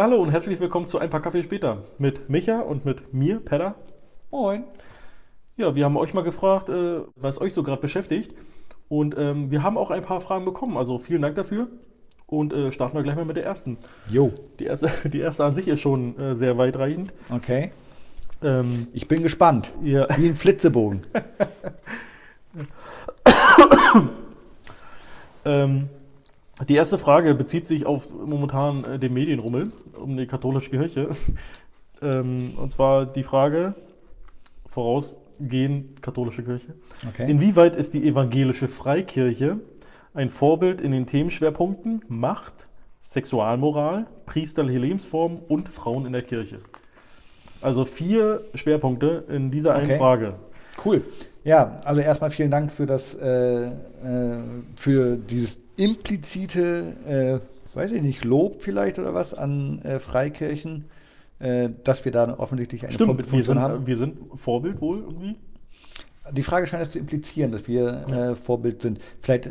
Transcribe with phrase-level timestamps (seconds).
[0.00, 3.38] Ja, hallo und herzlich willkommen zu Ein paar Kaffee später mit Micha und mit mir,
[3.38, 3.74] Pedda.
[4.30, 4.64] Moin.
[5.58, 8.34] Ja, wir haben euch mal gefragt, äh, was euch so gerade beschäftigt.
[8.88, 10.78] Und ähm, wir haben auch ein paar Fragen bekommen.
[10.78, 11.68] Also vielen Dank dafür.
[12.26, 13.76] Und äh, starten wir gleich mal mit der ersten.
[14.08, 14.32] Jo.
[14.58, 17.12] Die erste, die erste an sich ist schon äh, sehr weitreichend.
[17.30, 17.70] Okay.
[18.42, 19.70] Ähm, Ich bin gespannt.
[19.82, 21.02] ja, Wie ein Flitzebogen.
[25.44, 25.90] ähm,
[26.68, 31.10] die erste Frage bezieht sich auf momentan äh, den Medienrummel um die katholische Kirche.
[32.02, 33.74] ähm, und zwar die Frage,
[34.66, 36.74] vorausgehend katholische Kirche.
[37.08, 37.30] Okay.
[37.30, 39.58] Inwieweit ist die evangelische Freikirche
[40.14, 42.68] ein Vorbild in den Themenschwerpunkten Macht,
[43.02, 46.60] Sexualmoral, priesterliche Lebensform und Frauen in der Kirche?
[47.62, 49.98] Also vier Schwerpunkte in dieser einen Okay.
[49.98, 50.34] Frage.
[50.84, 51.02] Cool.
[51.44, 53.72] Ja, also erstmal vielen Dank für das, äh, äh,
[54.76, 57.40] für dieses implizite,
[57.74, 60.84] äh, weiß ich nicht, Lob vielleicht oder was an äh, Freikirchen,
[61.38, 63.86] äh, dass wir da offensichtlich eine Stimmt, wir Vorbildfunktion sind, haben.
[63.86, 65.36] wir sind Vorbild wohl irgendwie.
[66.32, 69.00] Die Frage scheint es zu implizieren, dass wir äh, Vorbild sind.
[69.20, 69.50] Vielleicht, äh,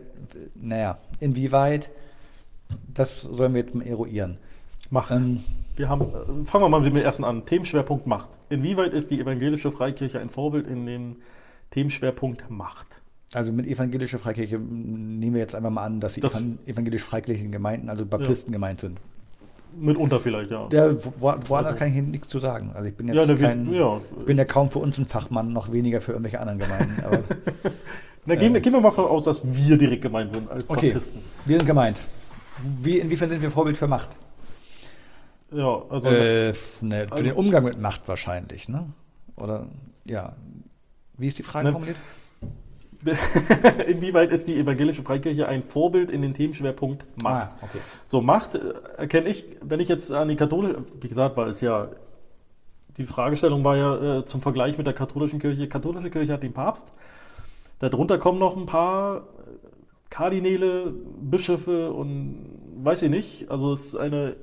[0.55, 1.89] naja, inwieweit,
[2.93, 4.37] das sollen wir jetzt mal eruieren.
[4.91, 5.11] Macht.
[5.11, 5.43] Ähm,
[5.75, 7.45] Wir haben, äh, fangen wir mal mit dem ersten an.
[7.45, 8.29] Themenschwerpunkt Macht.
[8.49, 11.15] Inwieweit ist die evangelische Freikirche ein Vorbild in dem
[11.71, 12.87] Themenschwerpunkt Macht?
[13.33, 17.51] Also mit evangelischer Freikirche nehmen wir jetzt einfach mal an, dass die Das- evan evangelisch-freikirchlichen
[17.51, 18.99] Gemeinden, also Baptisten gemeint sind.
[19.79, 20.67] Mitunter vielleicht, ja.
[20.67, 22.71] Der, wo, woanders kann ich hier nichts zu sagen.
[22.73, 24.01] Also ich bin jetzt Ja, kein, ja.
[24.25, 27.03] bin ja kaum für uns ein Fachmann, noch weniger für irgendwelche anderen Gemeinden.
[27.05, 27.19] Aber
[28.25, 30.67] Na, gehen, wir- äh, gehen wir mal davon aus, dass wir direkt gemeint sind als
[30.67, 31.21] okay, Baptisten.
[31.45, 31.97] wir sind gemeint.
[32.81, 34.09] Wie, inwiefern sind wir Vorbild für Macht?
[35.51, 38.87] Ja, also Äh, ne, für also- den Umgang mit Macht wahrscheinlich, ne?
[39.35, 39.67] Oder
[40.05, 40.33] ja.
[41.17, 41.97] Wie ist die Frage Ne, formuliert?
[43.87, 47.47] inwieweit ist die evangelische Freikirche ein Vorbild in den Themenschwerpunkt Macht?
[47.47, 47.79] Ah, okay.
[48.07, 51.61] So, Macht äh, erkenne ich, wenn ich jetzt an die katholische, wie gesagt, weil es
[51.61, 51.89] ja,
[52.97, 55.69] die Fragestellung war ja äh, zum Vergleich mit der katholischen Kirche.
[55.69, 56.91] Katholische Kirche hat den Papst.
[57.79, 59.21] Darunter kommen noch ein paar äh,
[60.09, 62.45] Kardinäle, Bischöfe und
[62.83, 63.49] weiß ich nicht.
[63.49, 64.35] Also es ist eine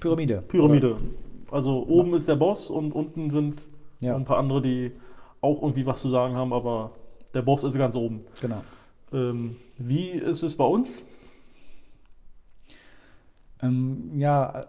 [0.00, 0.42] Pyramide.
[0.48, 0.96] Pyramide.
[1.50, 3.62] Also oben ist der Boss und unten sind
[4.00, 4.16] Ja.
[4.16, 4.92] ein paar andere, die
[5.40, 6.92] auch irgendwie was zu sagen haben, aber
[7.34, 8.24] der Boss ist ganz oben.
[8.40, 8.62] Genau.
[9.12, 11.02] Ähm, wie ist es bei uns?
[13.62, 14.66] Ähm, ja,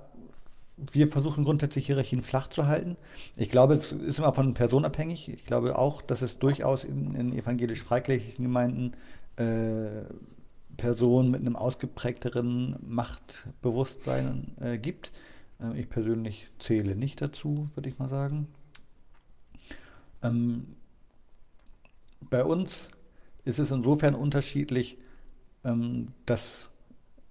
[0.78, 2.98] wir versuchen grundsätzlich Hierarchien flach zu halten.
[3.36, 5.30] Ich glaube, es ist immer von Person abhängig.
[5.30, 8.94] Ich glaube auch, dass es durchaus in, in evangelisch-freikirchlichen Gemeinden
[9.38, 10.04] äh,
[10.78, 15.12] Personen mit einem ausgeprägteren Machtbewusstsein äh, gibt.
[15.60, 18.48] Äh, ich persönlich zähle nicht dazu, würde ich mal sagen.
[20.24, 20.76] Ähm,
[22.34, 22.90] bei uns
[23.46, 24.98] ist es insofern unterschiedlich,
[25.64, 26.72] ähm, dass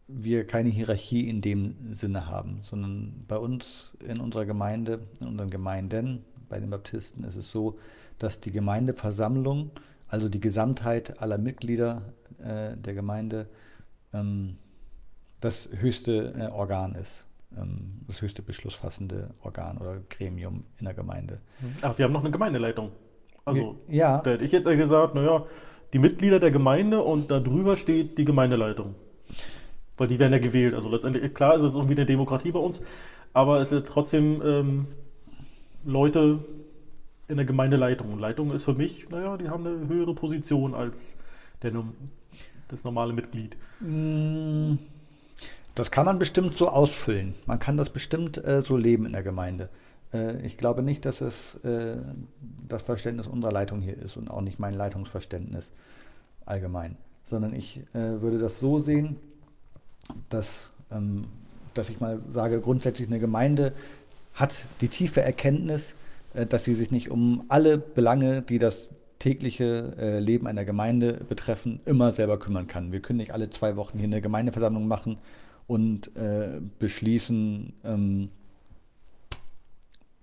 [0.06, 5.50] wir keine Hierarchie in dem Sinne haben, sondern bei uns in unserer Gemeinde, in unseren
[5.50, 7.80] Gemeinden, bei den Baptisten ist es so,
[8.20, 9.72] dass die Gemeindeversammlung,
[10.06, 12.02] also die Gesamtheit aller Mitglieder
[12.38, 13.48] äh, der Gemeinde,
[14.12, 14.56] ähm,
[15.40, 17.26] das höchste äh, Organ ist,
[17.56, 21.40] ähm, das höchste beschlussfassende Organ oder Gremium in der Gemeinde.
[21.80, 22.92] Ach, wir haben noch eine Gemeindeleitung.
[23.44, 25.44] Also, ja, da hätte ich jetzt eher gesagt, naja,
[25.92, 28.94] die Mitglieder der Gemeinde und da drüber steht die Gemeindeleitung.
[29.96, 30.74] Weil die werden ja gewählt.
[30.74, 32.82] Also letztendlich, klar ist es irgendwie eine Demokratie bei uns,
[33.32, 34.86] aber es sind trotzdem ähm,
[35.84, 36.44] Leute
[37.28, 38.12] in der Gemeindeleitung.
[38.12, 41.18] Und Leitung ist für mich, naja, die haben eine höhere Position als
[41.62, 41.72] der,
[42.68, 43.56] das normale Mitglied.
[43.80, 44.74] Mm,
[45.74, 47.34] Das kann man bestimmt so ausfüllen.
[47.46, 49.70] Man kann das bestimmt äh, so leben in der Gemeinde.
[50.12, 51.96] Äh, ich glaube nicht, dass es äh,
[52.68, 55.72] das Verständnis unserer Leitung hier ist und auch nicht mein Leitungsverständnis
[56.44, 59.16] allgemein, sondern ich äh, würde das so sehen,
[60.28, 61.26] dass, ähm,
[61.74, 63.72] dass ich mal sage, grundsätzlich eine Gemeinde
[64.34, 65.94] hat die tiefe Erkenntnis,
[66.48, 68.88] dass sie sich nicht um alle Belange, die das
[69.18, 72.92] tägliche Leben einer Gemeinde betreffen, immer selber kümmern kann.
[72.92, 75.18] Wir können nicht alle zwei Wochen hier eine Gemeindeversammlung machen
[75.66, 76.10] und
[76.78, 78.30] beschließen, ähm,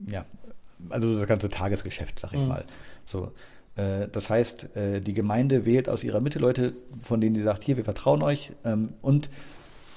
[0.08, 0.26] ja,
[0.90, 2.48] also das ganze Tagesgeschäft, sag ich Mhm.
[2.48, 2.66] mal.
[3.06, 3.32] So,
[3.76, 7.64] äh, das heißt, äh, die Gemeinde wählt aus ihrer Mitte Leute, von denen sie sagt,
[7.64, 9.30] hier, wir vertrauen euch ähm, und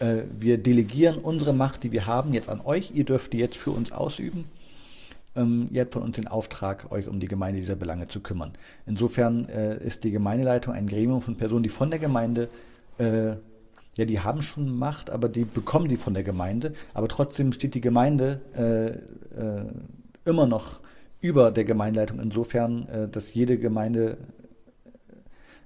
[0.00, 2.90] äh, wir delegieren unsere Macht, die wir haben, jetzt an euch.
[2.94, 4.44] Ihr dürft die jetzt für uns ausüben.
[5.34, 8.52] Ähm, ihr habt von uns den Auftrag, euch um die Gemeinde dieser Belange zu kümmern.
[8.86, 12.48] Insofern ist die Gemeindeleitung ein Gremium von Personen, die von der Gemeinde,
[13.96, 16.72] ja, die haben schon Macht, aber die bekommen sie von der Gemeinde.
[16.94, 19.66] Aber trotzdem steht die Gemeinde äh, äh,
[20.24, 20.80] immer noch
[21.20, 24.16] über der Gemeindeleitung insofern, äh, dass jede Gemeinde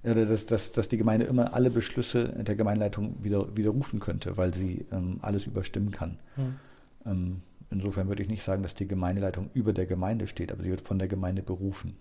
[0.02, 4.54] äh, dass, dass, dass die Gemeinde immer alle Beschlüsse der Gemeindeleitung wieder, widerrufen könnte, weil
[4.54, 6.18] sie ähm, alles überstimmen kann.
[6.36, 6.56] Mhm.
[7.04, 10.70] Ähm, insofern würde ich nicht sagen, dass die Gemeindeleitung über der Gemeinde steht, aber sie
[10.70, 11.96] wird von der Gemeinde berufen.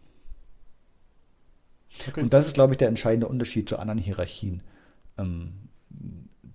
[2.07, 2.21] Okay.
[2.21, 4.61] Und das ist, glaube ich, der entscheidende Unterschied zu anderen Hierarchien.
[5.17, 5.53] Ähm,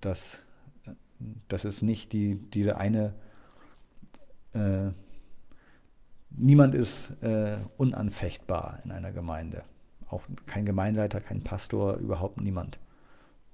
[0.01, 0.41] dass,
[1.47, 3.13] dass es nicht die, diese eine,
[4.53, 4.91] äh,
[6.31, 9.63] niemand ist äh, unanfechtbar in einer Gemeinde.
[10.09, 12.79] Auch kein Gemeindeleiter, kein Pastor, überhaupt niemand.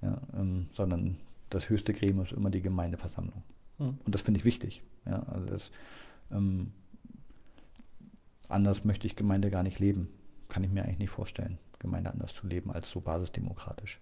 [0.00, 1.18] Ja, ähm, sondern
[1.50, 3.42] das höchste Gremium ist immer die Gemeindeversammlung.
[3.78, 3.98] Hm.
[4.04, 4.82] Und das finde ich wichtig.
[5.06, 5.70] Ja, also das,
[6.30, 6.72] ähm,
[8.48, 10.08] anders möchte ich Gemeinde gar nicht leben.
[10.48, 14.00] Kann ich mir eigentlich nicht vorstellen, Gemeinde anders zu leben als so basisdemokratisch.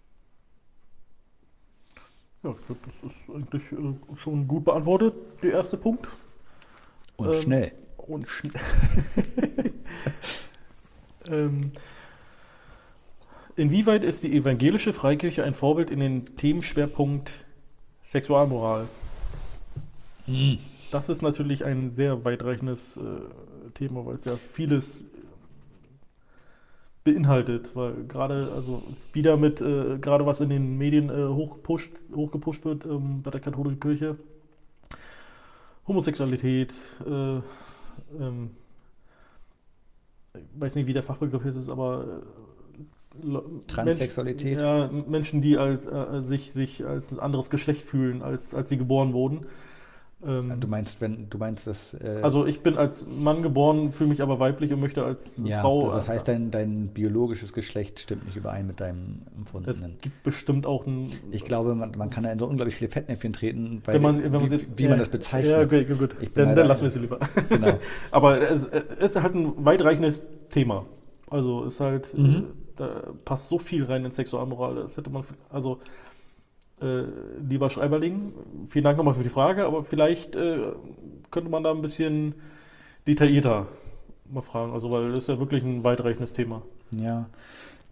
[2.47, 6.07] Ja, ich glaube, das ist eigentlich äh, schon gut beantwortet, der erste Punkt.
[7.17, 7.73] Und ähm, schnell.
[7.97, 8.53] Und schnell.
[11.29, 11.73] ähm,
[13.57, 17.33] inwieweit ist die evangelische Freikirche ein Vorbild in den Themenschwerpunkt
[18.05, 18.87] Sexualmoral?
[20.29, 20.59] Mhm.
[20.93, 23.01] Das ist natürlich ein sehr weitreichendes äh,
[23.75, 25.05] Thema, weil es ja vieles
[27.07, 28.83] beinhaltet, weil gerade, also
[29.13, 33.41] wieder mit, äh, gerade was in den Medien äh, hochgepusht, hochgepusht wird ähm, bei der
[33.41, 34.17] katholischen Kirche,
[35.87, 36.75] Homosexualität,
[37.07, 37.37] äh,
[38.21, 38.51] ähm,
[40.35, 42.23] ich weiß nicht, wie der Fachbegriff ist, aber
[43.23, 44.59] äh, Transsexualität.
[44.59, 48.69] Menschen, ja, Menschen, die als, äh, sich, sich als ein anderes Geschlecht fühlen, als, als
[48.69, 49.47] sie geboren wurden.
[50.25, 51.93] Ähm, du meinst, wenn du meinst, dass.
[51.93, 55.61] Äh, also ich bin als Mann geboren, fühle mich aber weiblich und möchte als ja,
[55.61, 55.93] Frau.
[55.93, 59.93] Das heißt, dein, dein biologisches Geschlecht stimmt nicht überein mit deinem empfundenen.
[59.97, 61.11] Es gibt bestimmt auch ein.
[61.33, 64.23] Ich glaube, man, man kann da in so unglaublich viele Fettnäpfchen treten, weil, wenn man,
[64.23, 65.53] wenn man wie, jetzt, wie man das bezeichnet.
[65.53, 66.17] Ja, okay, gut.
[66.35, 67.19] Dann, dann lassen wir es lieber.
[67.49, 67.79] Genau.
[68.11, 70.87] aber es, es, ist halt ein weitreichendes Thema.
[71.29, 72.25] Also es ist halt, mhm.
[72.25, 72.43] Äh,
[72.77, 74.77] da passt so viel rein in Sexualmoral.
[74.77, 75.81] Das hätte man, also
[76.81, 77.05] äh,
[77.49, 78.33] lieber Schreiberling,
[78.67, 80.73] vielen Dank nochmal für die Frage, aber vielleicht äh,
[81.31, 82.35] könnte man da ein bisschen
[83.07, 83.67] detaillierter
[84.31, 86.63] mal fragen, also weil das ist ja wirklich ein weitreichendes Thema.
[86.91, 87.27] Ja,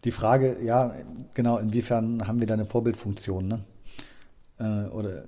[0.05, 0.95] die Frage, ja,
[1.33, 3.61] genau, inwiefern haben wir da eine Vorbildfunktion, ne?
[4.59, 5.25] Äh, oder,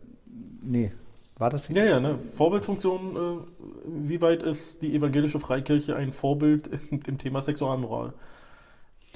[0.62, 0.93] nee,
[1.38, 1.69] war das?
[1.69, 2.19] Ja, ja, ne?
[2.19, 8.12] Vorbildfunktion, äh, wie weit ist die evangelische Freikirche ein Vorbild im Thema Sexualmoral?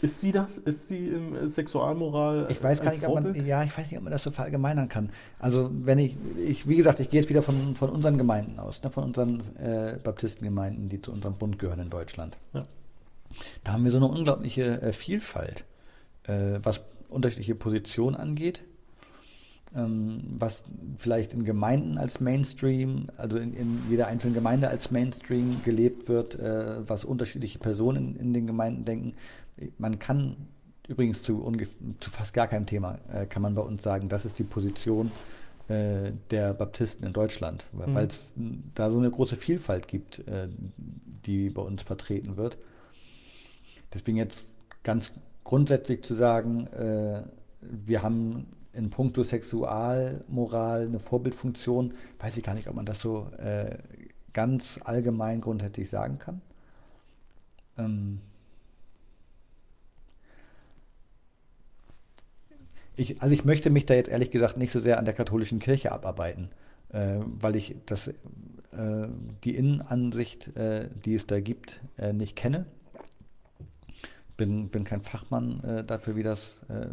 [0.03, 0.59] Ist sie das?
[0.59, 2.47] Ist sie im Sexualmoral?
[2.51, 4.89] Ich weiß gar nicht, ob man, ja, ich weiß nicht, ob man das so verallgemeinern
[4.89, 5.11] kann.
[5.39, 8.83] Also wenn ich, ich wie gesagt, ich gehe jetzt wieder von, von unseren Gemeinden aus,
[8.83, 12.39] ne, von unseren äh, Baptistengemeinden, die zu unserem Bund gehören in Deutschland.
[12.55, 12.65] Ja.
[13.65, 15.65] Da haben wir so eine unglaubliche äh, Vielfalt,
[16.25, 18.63] äh, was unterschiedliche Positionen angeht,
[19.73, 20.65] was
[20.97, 26.35] vielleicht in Gemeinden als Mainstream, also in, in, jeder einzelnen Gemeinde als Mainstream gelebt wird,
[26.41, 29.13] äh, was unterschiedliche Personen in, in den Gemeinden denken
[29.79, 30.37] man kann
[30.89, 31.51] übrigens zu,
[32.01, 35.13] zu fast gar keinem Thema, äh, kann man bei uns sagen, das ist die Position
[35.69, 38.65] äh, der Baptisten in Deutschland, weil es mhm.
[38.75, 40.49] da so eine große Vielfalt gibt, äh,
[41.27, 42.59] die bei uns vertreten wird.
[43.95, 44.53] Deswegen jetzt
[44.83, 45.13] ganz
[45.45, 47.23] grundsätzlich zu sagen, äh,
[47.61, 53.29] wir haben in puncto Sexualmoral eine Vorbildfunktion, weiß ich gar nicht, ob man das so
[53.39, 53.79] äh,
[54.33, 56.41] ganz allgemein grundsätzlich sagen kann.
[57.79, 58.21] Ähm,
[62.97, 65.59] ich, also ich möchte mich da jetzt ehrlich gesagt nicht so sehr an der katholischen
[65.59, 66.51] Kirche abarbeiten,
[66.91, 68.15] äh, weil ich das, äh,
[69.45, 72.67] die Innenansicht, äh, die es da gibt, äh, nicht kenne.
[74.41, 76.87] Bin, bin kein Fachmann äh, dafür, wie, das, äh,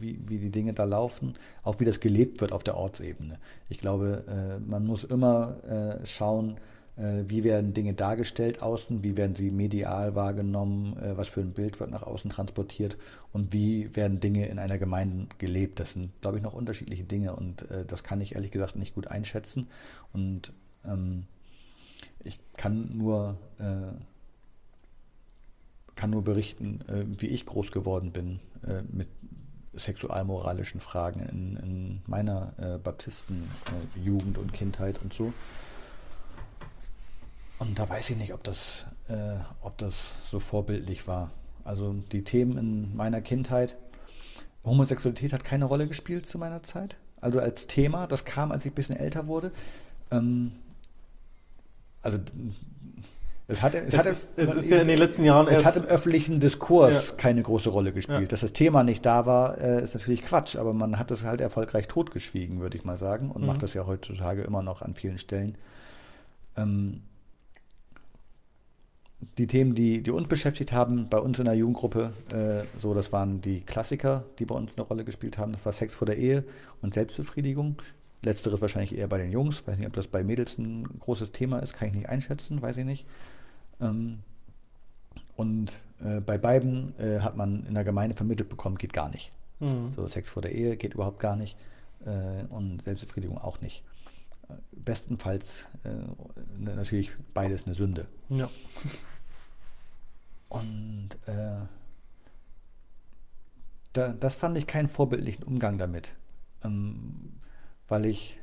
[0.00, 3.38] wie, wie die Dinge da laufen, auch wie das gelebt wird auf der Ortsebene.
[3.68, 5.56] Ich glaube, man muss immer
[6.04, 6.56] schauen,
[6.96, 11.52] äh, wie werden Dinge dargestellt außen, wie werden sie medial wahrgenommen, äh, was für ein
[11.52, 12.96] Bild wird nach außen transportiert
[13.32, 15.78] und wie werden Dinge in einer Gemeinde gelebt.
[15.78, 18.94] Das sind, glaube ich, noch unterschiedliche Dinge und äh, das kann ich ehrlich gesagt nicht
[18.94, 19.68] gut einschätzen.
[20.12, 20.52] Und
[20.84, 21.24] ähm,
[22.24, 23.92] ich kann nur, äh,
[25.96, 29.08] kann nur berichten, äh, wie ich groß geworden bin äh, mit
[29.74, 35.34] sexualmoralischen Fragen in, in meiner Baptistenjugend und Kindheit und so.
[37.58, 41.30] Und da weiß ich nicht, ob das, äh, ob das so vorbildlich war.
[41.64, 43.76] Also die Themen in meiner Kindheit,
[44.64, 46.96] Homosexualität hat keine Rolle gespielt zu meiner Zeit.
[47.20, 49.52] Also als Thema, das kam, als ich ein bisschen älter wurde.
[50.10, 50.52] Ähm,
[52.02, 52.18] also
[53.48, 55.76] es, hat, es, es, hat, ist, es ist ja in den letzten Jahren es hat
[55.76, 57.16] im öffentlichen Diskurs ja.
[57.16, 58.20] keine große Rolle gespielt.
[58.20, 58.26] Ja.
[58.26, 61.40] Dass das Thema nicht da war, äh, ist natürlich Quatsch, aber man hat es halt
[61.40, 63.46] erfolgreich totgeschwiegen, würde ich mal sagen, und mhm.
[63.46, 65.56] macht das ja heutzutage immer noch an vielen Stellen.
[66.56, 67.02] Ähm,
[69.38, 73.12] die Themen, die, die uns beschäftigt haben, bei uns in der Jugendgruppe, äh, so, das
[73.12, 75.52] waren die Klassiker, die bei uns eine Rolle gespielt haben.
[75.52, 76.44] Das war Sex vor der Ehe
[76.82, 77.76] und Selbstbefriedigung.
[78.22, 79.66] Letzteres wahrscheinlich eher bei den Jungs.
[79.66, 82.78] Weiß nicht, ob das bei Mädels ein großes Thema ist, kann ich nicht einschätzen, weiß
[82.78, 83.06] ich nicht.
[83.80, 84.20] Ähm,
[85.36, 89.30] und äh, bei beiden äh, hat man in der Gemeinde vermittelt bekommen, geht gar nicht.
[89.60, 89.92] Mhm.
[89.92, 91.56] So Sex vor der Ehe geht überhaupt gar nicht
[92.04, 93.84] äh, und Selbstbefriedigung auch nicht.
[94.48, 95.90] Äh, bestenfalls äh,
[96.58, 98.06] natürlich beides eine Sünde.
[98.28, 98.48] Ja.
[100.48, 101.56] Und äh,
[103.92, 106.14] da, das fand ich keinen vorbildlichen Umgang damit,
[106.62, 107.32] ähm,
[107.88, 108.38] weil ich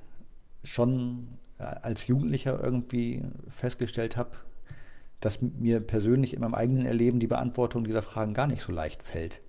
[0.66, 4.32] schon als Jugendlicher irgendwie festgestellt habe,
[5.24, 9.04] dass mir persönlich in meinem eigenen Erleben die Beantwortung dieser Fragen gar nicht so leicht
[9.04, 9.40] fällt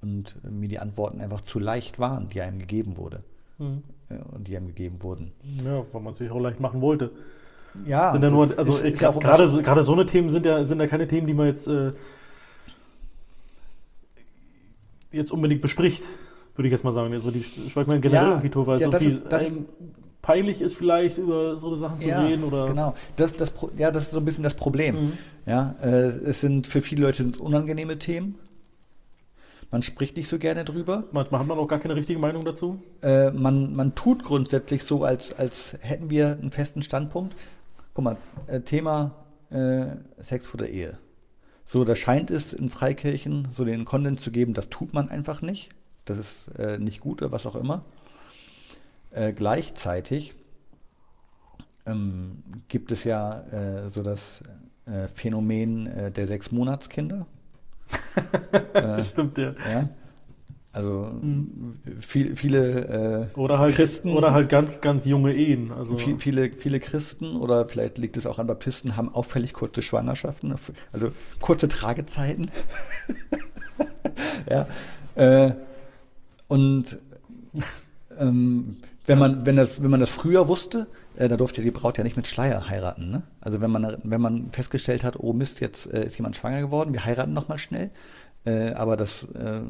[0.00, 3.22] und mir die Antworten einfach zu leicht waren, die einem gegeben wurde
[3.58, 3.82] mhm.
[4.32, 5.32] und die einem gegeben wurden.
[5.62, 7.10] Ja, weil man es sich auch leicht machen wollte.
[7.84, 10.46] Ja, sind ja nur, also ist, ist ja gerade, so, gerade so eine Themen sind
[10.46, 11.92] ja, sind ja keine Themen, die man jetzt, äh,
[15.12, 16.02] jetzt unbedingt bespricht,
[16.56, 17.12] würde ich jetzt mal sagen.
[17.12, 19.22] Also die Schweigmann generell ja, irgendwie weil ja, so viel ist,
[20.22, 24.04] peinlich ist vielleicht über so Sachen zu ja, reden oder genau das, das ja das
[24.04, 25.12] ist so ein bisschen das Problem mhm.
[25.46, 28.38] ja äh, es sind für viele Leute unangenehme Themen
[29.70, 31.04] man spricht nicht so gerne drüber.
[31.12, 32.82] Manchmal hat man auch gar keine richtige Meinung dazu.
[33.02, 37.36] Äh, man, man tut grundsätzlich so, als, als hätten wir einen festen Standpunkt.
[37.94, 38.16] Guck mal,
[38.48, 39.12] äh, Thema
[39.50, 39.86] äh,
[40.18, 40.98] Sex vor der Ehe.
[41.64, 45.40] So, da scheint es in Freikirchen so den Content zu geben, das tut man einfach
[45.40, 45.68] nicht.
[46.04, 47.84] Das ist äh, nicht gut oder was auch immer.
[49.10, 50.34] Äh, gleichzeitig
[51.86, 54.42] ähm, gibt es ja äh, so das
[55.14, 57.24] Phänomen der Sechsmonatskinder.
[58.74, 59.54] äh, Stimmt, ja.
[59.70, 59.88] ja.
[60.72, 61.78] Also mhm.
[61.98, 65.72] viel, viele äh, oder halt, Christen oder halt ganz ganz junge Ehen.
[65.72, 69.82] Also viel, viele viele Christen oder vielleicht liegt es auch an Baptisten haben auffällig kurze
[69.82, 70.54] Schwangerschaften,
[70.92, 72.52] also kurze Tragezeiten.
[74.48, 74.68] ja.
[75.16, 75.54] Äh,
[76.46, 76.98] und
[78.16, 78.76] ähm,
[79.06, 82.04] wenn man wenn das wenn man das früher wusste, äh, da durfte die Braut ja
[82.04, 83.10] nicht mit Schleier heiraten.
[83.10, 83.22] Ne?
[83.40, 86.92] Also wenn man, wenn man festgestellt hat, oh Mist, jetzt äh, ist jemand schwanger geworden,
[86.92, 87.90] wir heiraten nochmal schnell.
[88.44, 89.60] Äh, aber das äh,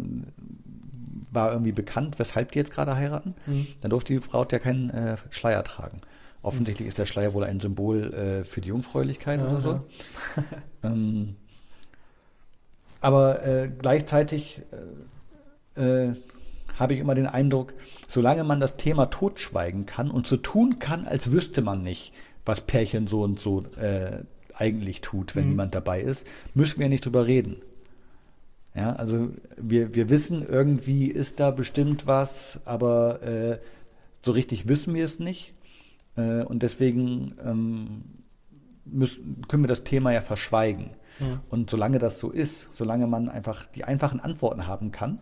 [1.32, 3.34] war irgendwie bekannt, weshalb die jetzt gerade heiraten.
[3.46, 3.66] Mhm.
[3.80, 6.00] Dann durfte die Braut ja keinen äh, Schleier tragen.
[6.42, 9.70] Offensichtlich ist der Schleier wohl ein Symbol äh, für die Jungfräulichkeit ja, oder so.
[9.72, 10.44] Ja.
[10.84, 11.36] ähm,
[13.02, 14.60] aber gleichzeitig
[16.80, 17.74] habe ich immer den Eindruck,
[18.08, 22.12] solange man das Thema totschweigen kann und so tun kann, als wüsste man nicht,
[22.44, 25.50] was Pärchen so und so äh, eigentlich tut, wenn mhm.
[25.50, 27.62] jemand dabei ist, müssen wir nicht drüber reden.
[28.74, 33.58] Ja, also wir, wir wissen, irgendwie ist da bestimmt was, aber äh,
[34.22, 35.54] so richtig wissen wir es nicht.
[36.16, 38.02] Äh, und deswegen ähm,
[38.84, 40.90] müssen, können wir das Thema ja verschweigen.
[41.18, 41.40] Mhm.
[41.48, 45.20] Und solange das so ist, solange man einfach die einfachen Antworten haben kann,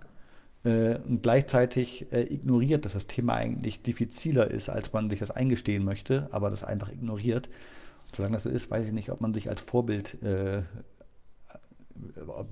[0.65, 5.85] und gleichzeitig äh, ignoriert, dass das Thema eigentlich diffiziler ist, als man sich das eingestehen
[5.85, 7.49] möchte, aber das einfach ignoriert.
[8.15, 10.63] Solange das so ist, weiß ich nicht, ob man sich als Vorbild äh,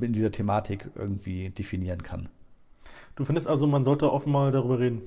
[0.01, 2.29] in dieser Thematik irgendwie definieren kann.
[3.17, 5.03] Du findest also, man sollte offen mal darüber reden?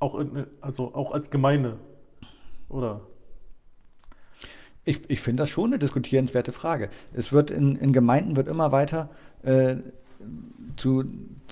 [0.00, 1.78] Auch, in, also auch als Gemeinde,
[2.68, 3.00] oder?
[4.84, 6.90] Ich, ich finde das schon eine diskutierenswerte Frage.
[7.12, 9.10] Es wird in, in Gemeinden wird immer weiter
[9.42, 9.76] äh,
[10.76, 11.04] zu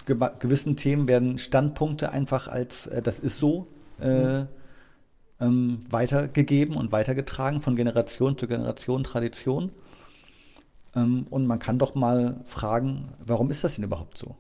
[0.05, 3.67] gewissen Themen werden Standpunkte einfach als äh, das ist so
[4.01, 4.45] äh,
[5.41, 9.71] ähm, weitergegeben und weitergetragen von Generation zu Generation, Tradition.
[10.95, 14.37] Ähm, und man kann doch mal fragen, warum ist das denn überhaupt so?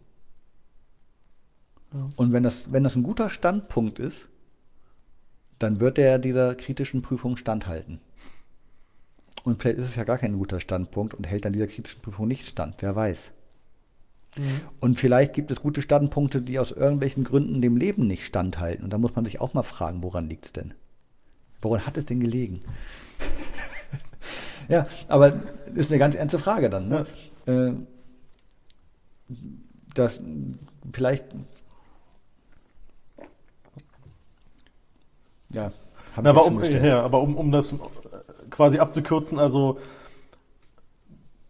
[1.92, 2.10] Ja.
[2.16, 4.28] Und wenn das, wenn das ein guter Standpunkt ist,
[5.58, 8.00] dann wird er dieser kritischen Prüfung standhalten.
[9.44, 12.26] Und vielleicht ist es ja gar kein guter Standpunkt und hält dann dieser kritischen Prüfung
[12.26, 13.32] nicht stand, wer weiß.
[14.38, 14.60] Mhm.
[14.80, 18.84] Und vielleicht gibt es gute Standpunkte, die aus irgendwelchen Gründen dem Leben nicht standhalten.
[18.84, 20.74] Und da muss man sich auch mal fragen, woran liegt es denn?
[21.62, 22.60] Woran hat es denn gelegen?
[24.68, 26.88] ja, aber das ist eine ganz ernste Frage dann.
[26.88, 27.06] Ne?
[27.46, 27.68] Ja.
[27.68, 27.72] Äh,
[29.94, 30.20] das
[30.92, 31.24] vielleicht
[35.50, 35.72] ja,
[36.20, 37.74] Na, aber, um, ja, aber um, um das
[38.50, 39.78] quasi abzukürzen, also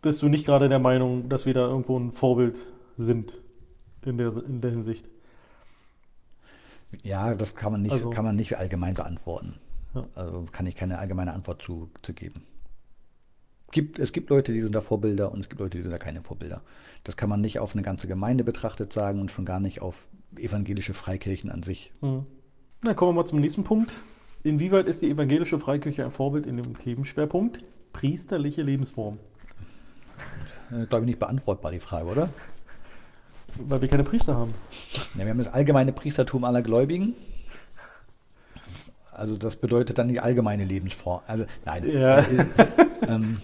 [0.02, 2.57] bist du nicht gerade der Meinung, dass wir da irgendwo ein Vorbild
[2.97, 3.33] sind
[4.05, 5.05] in der, in der Hinsicht.
[7.03, 9.57] Ja, das kann man nicht, also, kann man nicht allgemein beantworten.
[9.95, 10.07] Ja.
[10.15, 12.43] Also kann ich keine allgemeine Antwort zu, zu geben.
[13.73, 15.99] Gibt, es gibt Leute, die sind da Vorbilder und es gibt Leute, die sind da
[15.99, 16.62] keine Vorbilder.
[17.05, 20.09] Das kann man nicht auf eine ganze Gemeinde betrachtet sagen und schon gar nicht auf
[20.37, 21.93] evangelische Freikirchen an sich.
[22.00, 22.26] Mhm.
[22.83, 23.93] Na, kommen wir mal zum nächsten Punkt.
[24.45, 27.59] Inwieweit ist die evangelische Freikirche ein Vorbild in dem Themenschwerpunkt
[27.93, 29.19] Priesterliche Lebensform.
[30.71, 32.29] Äh, Glaube ich nicht beantwortbar, die Frage, oder?
[33.69, 34.55] Weil wir keine Priester haben.
[35.15, 37.15] Ja, wir haben das allgemeine Priestertum aller Gläubigen.
[39.13, 41.21] Also das bedeutet dann die allgemeine Lebensform.
[41.27, 41.89] Also nein.
[41.91, 42.19] Ja.
[42.19, 42.25] Äh,
[43.09, 43.39] ähm,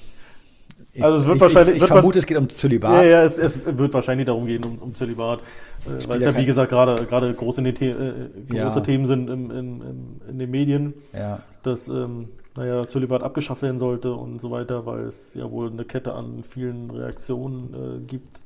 [0.93, 3.05] ich, Also es wird ich, wahrscheinlich- Ich, ich vermute, es geht um Zölibat.
[3.07, 5.41] Ja, ja, es, es wird wahrscheinlich darum gehen, um, um Zölibat.
[5.87, 8.13] Äh, weil es ja ja, wie gesagt, gerade gerade große, The äh,
[8.51, 8.81] große Ja.
[8.81, 11.41] Themen sind im, im, im, in den Medien, Ja.
[11.63, 15.87] dass ähm, naja, Zölibat abgeschafft werden sollte und so weiter, weil es ja wohl eine
[15.87, 18.43] Kette an vielen Reaktionen äh, gibt.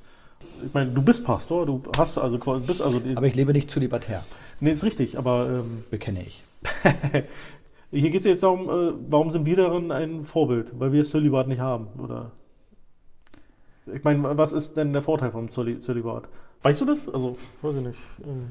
[0.65, 3.71] Ich meine, du bist Pastor, du hast also quasi, bist also, Aber ich lebe nicht
[3.71, 4.25] zölibatär,
[4.61, 6.45] nee, ist richtig, aber ähm, bekenne ich.
[7.91, 10.79] hier geht es jetzt darum, äh, warum sind wir darin ein Vorbild?
[10.79, 12.33] Weil wir Zölibat nicht haben, oder?
[13.95, 16.29] Ich meine, was ist denn der Vorteil vom Zöli- Zölibat?
[16.63, 17.09] Weißt du das?
[17.09, 17.99] Also, weiß ich nicht.
[18.25, 18.49] Ähm,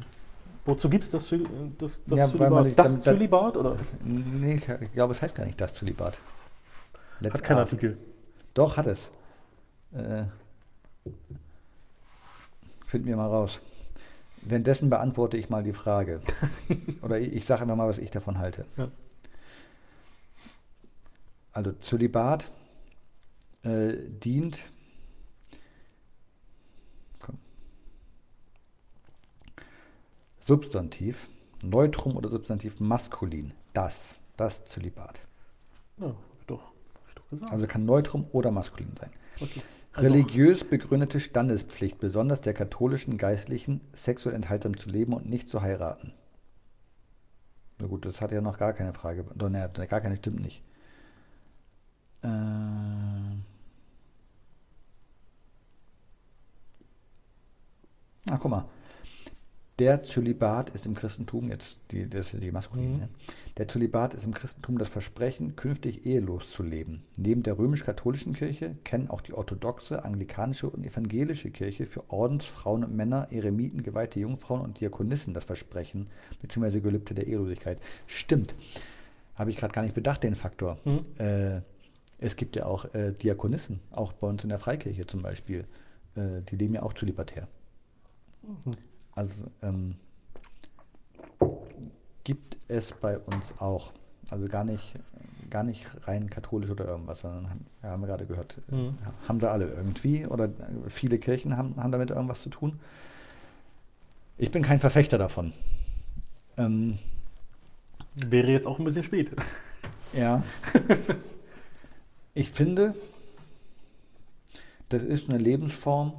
[0.63, 1.29] wozu gibt es das,
[1.77, 2.79] das, das Ja, Zölibat?
[2.79, 3.75] Das dann- Zölibat, oder?
[4.03, 6.17] Nee, ich, glaube, es heißt gar nicht das Zölibat.
[7.19, 7.51] Let's Hat ask.
[7.73, 7.97] Artikel.
[8.53, 9.11] Doch, hat es.
[9.93, 10.23] Äh,
[12.85, 13.61] finden wir mal raus.
[14.41, 16.21] Währenddessen beantworte ich mal die Frage.
[17.01, 18.65] Oder ich, ich sage einfach mal, was ich davon halte.
[18.77, 18.89] Ja.
[21.51, 22.51] Also Zölibat
[23.63, 24.61] äh, dient
[27.19, 27.39] komm.
[30.39, 31.29] Substantiv,
[31.63, 33.53] Neutrum oder Substantiv maskulin.
[33.73, 35.21] Das, das Zölibat.
[35.97, 36.13] Ja,
[36.45, 36.73] doch,
[37.15, 37.51] doch gesagt.
[37.53, 39.11] Also kann Neutrum oder maskulin sein.
[39.39, 39.61] okay.
[39.95, 45.61] Also, Religiös begründete Standespflicht, besonders der katholischen Geistlichen, sexuell enthaltsam zu leben und nicht zu
[45.61, 46.13] heiraten.
[47.79, 49.25] Na gut, das hat ja noch gar keine Frage.
[49.35, 50.63] Doch, ne, gar keine stimmt nicht.
[52.23, 52.27] Äh,
[58.29, 58.65] Ach, guck mal.
[59.77, 62.99] Der Zölibat ist im Christentum, jetzt die, das ist die maskuline, Mhm.
[62.99, 63.09] ne?
[63.57, 67.03] der Zölibat ist im Christentum das Versprechen, künftig ehelos zu leben.
[67.17, 72.95] Neben der römisch-katholischen Kirche kennen auch die orthodoxe, anglikanische und evangelische Kirche für Ordensfrauen und
[72.95, 76.07] Männer, Eremiten, geweihte Jungfrauen und Diakonissen das Versprechen
[76.41, 76.79] bzw.
[76.79, 77.77] Gelübde der Ehelosigkeit.
[78.07, 78.55] Stimmt.
[79.35, 80.77] Habe ich gerade gar nicht bedacht, den Faktor.
[80.85, 81.05] Mhm.
[81.17, 81.61] Äh,
[82.19, 85.65] es gibt ja auch äh, Diakonissen, auch bei uns in der Freikirche zum Beispiel.
[86.15, 87.49] Äh, die leben ja auch zölibatär.
[88.41, 88.71] Mhm.
[89.15, 89.95] Also ähm,
[92.23, 93.93] gibt es bei uns auch.
[94.31, 94.93] Also gar nicht,
[95.49, 98.97] gar nicht rein katholisch oder irgendwas, sondern haben, ja, haben wir gerade gehört, äh, Mhm.
[99.27, 100.49] haben da alle irgendwie oder
[100.87, 102.79] viele Kirchen haben, haben damit irgendwas zu tun.
[104.37, 105.53] Ich bin kein Verfechter davon.
[106.57, 106.97] Ähm,
[108.15, 109.31] Wäre jetzt auch ein bisschen spät.
[110.13, 110.43] ja.
[112.33, 112.95] ich finde,
[114.89, 116.13] das ist eine Lebensform,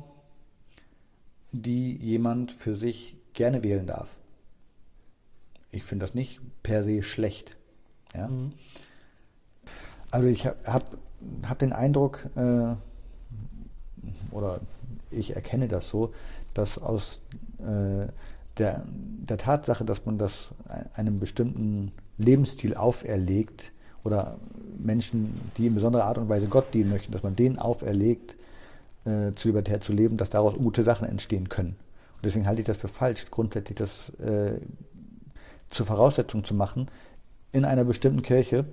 [1.52, 4.08] die jemand für sich gerne wählen darf.
[5.70, 7.56] Ich finde das nicht per se schlecht.
[8.14, 8.28] Ja?
[8.28, 8.52] Mhm.
[10.10, 10.96] Also ich habe hab,
[11.48, 12.74] hab den Eindruck, äh,
[14.30, 14.60] oder
[15.10, 16.12] ich erkenne das so,
[16.54, 17.20] dass aus
[17.58, 18.06] äh,
[18.58, 20.48] der, der Tatsache, dass man das
[20.94, 23.72] einem bestimmten Lebensstil auferlegt
[24.04, 24.38] oder
[24.78, 28.36] Menschen, die in besonderer Art und Weise Gott dienen möchten, dass man denen auferlegt,
[29.06, 31.76] äh, zu libertär zu leben, dass daraus gute Sachen entstehen können.
[32.16, 34.58] Und deswegen halte ich das für falsch, grundsätzlich das äh,
[35.70, 36.88] zur Voraussetzung zu machen,
[37.52, 38.64] in einer bestimmten Kirche,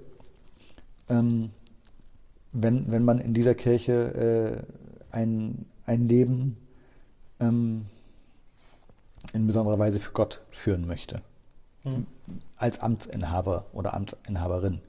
[1.10, 1.52] ähm,
[2.52, 4.64] wenn, wenn man in dieser Kirche
[5.12, 6.58] äh, ein, ein Leben
[7.40, 7.86] ähm,
[9.34, 11.18] in besonderer Weise für Gott führen möchte.
[11.84, 12.08] Mhm.
[12.58, 14.82] Als Amtsinhaber oder Amtsinhaberin.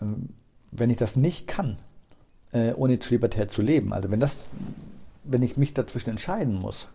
[0.00, 0.30] Ähm,
[0.70, 1.76] wenn ich das nicht kann,
[2.54, 4.48] äh, ohne zölibatär zu leben, also wenn das,
[5.24, 6.88] wenn ich mich dazwischen entscheiden muss,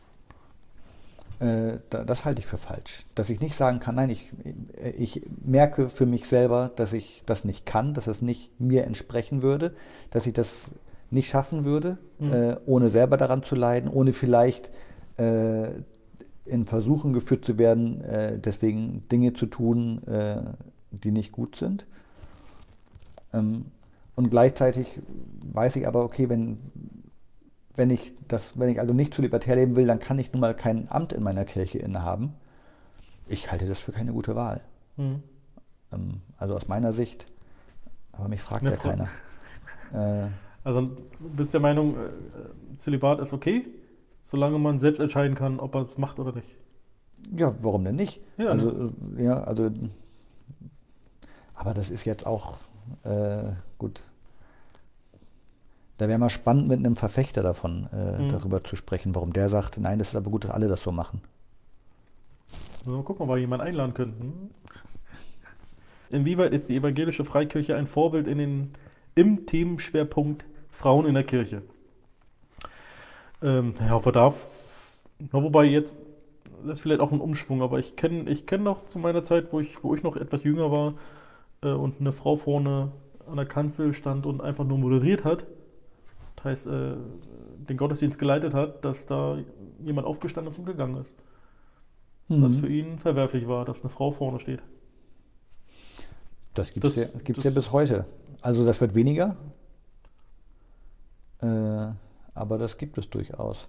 [1.40, 3.06] äh, da, das halte ich für falsch.
[3.14, 4.32] Dass ich nicht sagen kann, nein, ich,
[4.98, 9.42] ich merke für mich selber, dass ich das nicht kann, dass es nicht mir entsprechen
[9.42, 9.76] würde,
[10.12, 10.72] dass ich das
[11.12, 12.34] nicht schaffen würde, Mhm.
[12.34, 14.70] äh, ohne selber daran zu leiden, ohne vielleicht
[15.18, 15.70] äh,
[16.46, 20.38] in Versuchen geführt zu werden, äh, deswegen Dinge zu tun, äh,
[20.92, 21.86] die nicht gut sind.
[23.34, 23.66] Ähm,
[24.20, 25.00] und gleichzeitig
[25.54, 26.58] weiß ich aber, okay, wenn,
[27.78, 30.42] wenn ich das, wenn ich also nicht zu libertär leben will, dann kann ich nun
[30.42, 32.34] mal kein Amt in meiner Kirche innehaben.
[33.30, 34.60] Ich halte das für keine gute Wahl.
[34.98, 35.24] Mhm.
[36.36, 37.28] Also aus meiner Sicht,
[38.12, 39.08] aber mich fragt Ja, ja Frau- keiner.
[39.94, 40.28] Äh,
[40.66, 43.68] Also du bist der Meinung, äh, Zölibat ist okay,
[44.22, 46.58] solange man selbst entscheiden kann, ob man es macht oder nicht.
[47.38, 48.20] Ja, warum denn nicht?
[48.38, 49.72] Ja, also, äh, ja, also,
[51.54, 52.58] aber das ist jetzt auch
[53.04, 54.02] äh, gut.
[55.98, 58.30] Da wäre mal spannend, mit einem Verfechter davon äh, Mhm.
[58.30, 60.92] darüber zu sprechen, warum der sagt, nein, das ist aber gut, dass alle das so
[60.92, 61.22] machen.
[62.80, 64.52] Also mal gucken, ob wir jemanden einladen könnten.
[66.10, 68.74] Inwieweit ist die evangelische Freikirche ein Vorbild in den
[69.16, 71.62] im Themenschwerpunkt Frauen in der Kirche.
[73.42, 74.50] Ähm, ja, ob darf,
[75.20, 75.94] na, wobei jetzt,
[76.64, 79.52] das ist vielleicht auch ein Umschwung, aber ich kenne ich kenn noch zu meiner Zeit,
[79.52, 80.94] wo ich, wo ich noch etwas jünger war
[81.62, 82.92] äh, und eine Frau vorne
[83.28, 85.46] an der Kanzel stand und einfach nur moderiert hat,
[86.36, 86.96] das heißt, äh,
[87.70, 89.38] den Gottesdienst geleitet hat, dass da
[89.84, 91.14] jemand aufgestanden ist und gegangen ist.
[92.30, 92.44] Mhm.
[92.44, 94.62] Was für ihn verwerflich war, dass eine Frau vorne steht.
[96.54, 98.06] Das gibt es ja, ja bis heute.
[98.42, 99.36] Also das wird weniger,
[101.42, 101.88] äh,
[102.34, 103.68] aber das gibt es durchaus.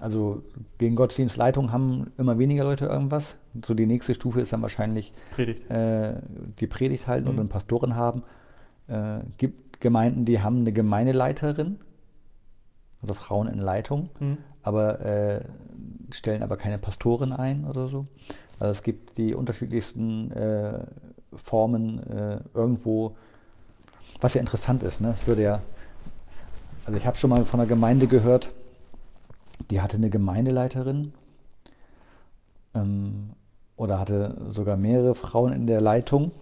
[0.00, 0.42] Also
[0.78, 3.36] gegen Gottesdienstleitung haben immer weniger Leute irgendwas.
[3.64, 5.70] So die nächste Stufe ist dann wahrscheinlich Predigt.
[5.70, 6.14] Äh,
[6.58, 7.30] die Predigt halten mhm.
[7.30, 8.22] und einen Pastoren haben.
[8.88, 11.78] Äh, gibt Gemeinden, die haben eine Gemeindeleiterin,
[13.02, 14.38] also Frauen in Leitung, mhm.
[14.62, 15.44] aber äh,
[16.12, 18.06] stellen aber keine Pastoren ein oder so.
[18.58, 20.80] Also es gibt die unterschiedlichsten äh,
[21.34, 23.16] Formen äh, irgendwo,
[24.20, 25.00] was ja interessant ist.
[25.00, 25.14] Ne?
[25.14, 25.62] Es würde ja,
[26.86, 28.50] also ich habe schon mal von einer Gemeinde gehört,
[29.70, 31.12] die hatte eine Gemeindeleiterin
[32.74, 33.30] ähm,
[33.76, 36.32] oder hatte sogar mehrere Frauen in der Leitung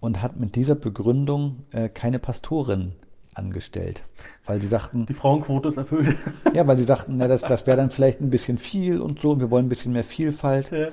[0.00, 2.92] und hat mit dieser Begründung äh, keine Pastorin
[3.34, 4.02] angestellt.
[4.46, 5.06] Weil sie sagten.
[5.06, 6.16] Die Frauenquote ist erfüllt.
[6.54, 9.40] ja, weil sie sagten, na, das, das wäre dann vielleicht ein bisschen viel und so,
[9.40, 10.70] wir wollen ein bisschen mehr Vielfalt.
[10.70, 10.88] Ja.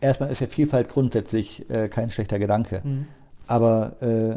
[0.00, 2.82] Erstmal ist ja Vielfalt grundsätzlich äh, kein schlechter Gedanke.
[2.84, 3.06] Mhm.
[3.46, 4.36] Aber äh,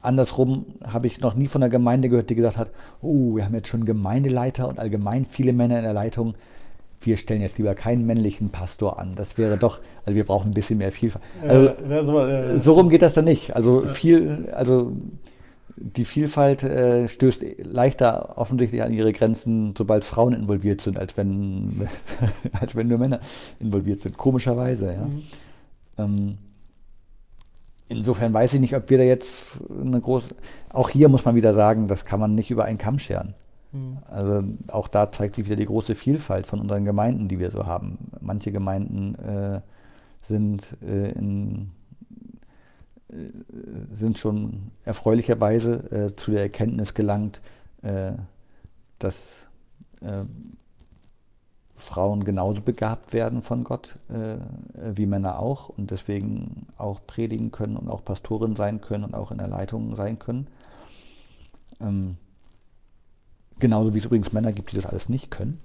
[0.00, 3.54] andersrum habe ich noch nie von einer Gemeinde gehört, die gesagt hat, oh, wir haben
[3.54, 6.34] jetzt schon Gemeindeleiter und allgemein viele Männer in der Leitung.
[7.00, 9.14] Wir stellen jetzt lieber keinen männlichen Pastor an.
[9.16, 11.24] Das wäre doch, also wir brauchen ein bisschen mehr Vielfalt.
[11.42, 13.54] Also, ja, so, ja, so rum geht das dann nicht.
[13.54, 14.92] Also viel, also
[15.76, 21.88] die Vielfalt äh, stößt leichter offensichtlich an ihre Grenzen, sobald Frauen involviert sind, als wenn,
[22.60, 23.20] als wenn nur Männer
[23.60, 24.16] involviert sind.
[24.16, 25.04] Komischerweise, ja.
[25.04, 25.22] Mhm.
[25.98, 26.38] Ähm,
[27.88, 30.34] insofern weiß ich nicht, ob wir da jetzt eine große.
[30.72, 33.34] Auch hier muss man wieder sagen, das kann man nicht über einen Kamm scheren.
[34.06, 37.66] Also auch da zeigt sich wieder die große Vielfalt von unseren Gemeinden, die wir so
[37.66, 38.10] haben.
[38.20, 39.60] Manche Gemeinden äh,
[40.22, 41.72] sind äh, in
[43.08, 43.14] äh,
[43.94, 47.40] sind schon erfreulicherweise äh, zu der Erkenntnis gelangt,
[47.82, 48.12] äh,
[48.98, 49.34] dass
[50.00, 50.24] äh,
[51.76, 54.36] Frauen genauso begabt werden von Gott äh,
[54.94, 59.30] wie Männer auch und deswegen auch predigen können und auch Pastorin sein können und auch
[59.30, 60.46] in der Leitung sein können.
[61.80, 62.16] Ähm,
[63.58, 65.60] genauso wie es übrigens Männer gibt, die das alles nicht können.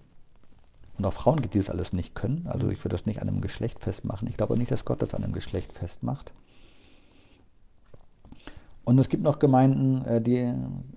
[0.98, 2.46] Und auch Frauen gibt, die das alles nicht können.
[2.48, 4.28] Also ich würde das nicht an einem Geschlecht festmachen.
[4.28, 6.32] Ich glaube nicht, dass Gott das an einem Geschlecht festmacht.
[8.84, 10.38] Und es gibt noch Gemeinden, äh, die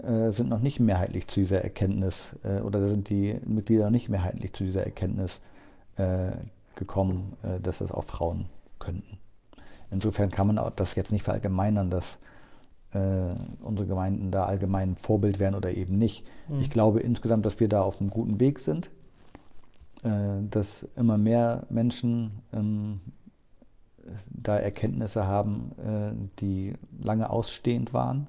[0.03, 3.91] äh, sind noch nicht mehrheitlich zu dieser Erkenntnis äh, oder da sind die Mitglieder noch
[3.91, 5.41] nicht mehrheitlich zu dieser Erkenntnis
[6.75, 8.47] gekommen, dass das auch Frauen
[8.81, 9.19] könnten.
[9.93, 12.19] Insofern kann man das jetzt nicht verallgemeinern, dass
[13.61, 16.25] unsere Gemeinden da allgemein Vorbild wären oder eben nicht.
[16.49, 16.61] Mhm.
[16.61, 18.91] Ich glaube insgesamt, dass wir da auf einem guten Weg sind,
[20.03, 23.01] dass immer mehr Menschen ähm,
[24.29, 28.27] da Erkenntnisse haben, äh, die lange ausstehend waren.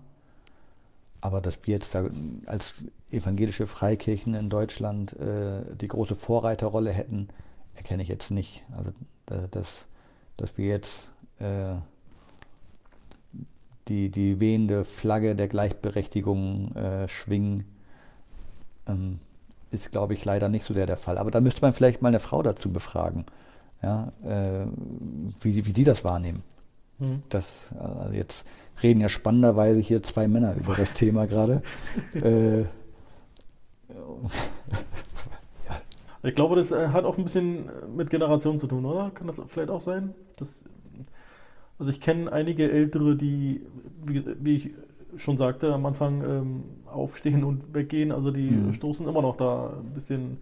[1.22, 2.08] Aber dass wir jetzt da
[2.46, 2.76] als
[3.12, 7.30] evangelische Freikirchen in Deutschland äh, die große Vorreiterrolle hätten,
[7.76, 8.64] erkenne ich jetzt nicht.
[8.76, 8.92] Also
[9.52, 9.88] dass,
[10.38, 11.76] dass wir jetzt äh,
[13.88, 17.66] die, die wehende Flagge der Gleichberechtigung äh, schwingen,
[18.88, 19.20] ähm,
[19.72, 21.18] ist, glaube ich, leider nicht so sehr der Fall.
[21.18, 23.26] Aber da müsste man vielleicht mal eine Frau dazu befragen
[23.86, 24.66] ja, äh,
[25.42, 26.44] wie, wie die das wahrnehmen.
[27.00, 27.24] Mhm.
[27.30, 28.46] Das, also jetzt
[28.82, 31.62] reden ja spannenderweise hier zwei Männer über das Thema gerade.
[32.16, 32.66] äh,
[36.24, 39.12] Ich glaube, das äh, hat auch ein bisschen mit Generation zu tun, oder?
[39.12, 40.16] Kann das vielleicht auch sein?
[40.38, 40.66] Das,
[41.78, 43.62] also ich kenne einige Ältere, die,
[44.06, 44.72] wie, wie, ich
[45.18, 48.12] schon sagte, am Anfang ähm, aufstehen und weggehen.
[48.12, 48.74] Also die mhm.
[48.74, 50.38] stoßen immer noch da ein bisschen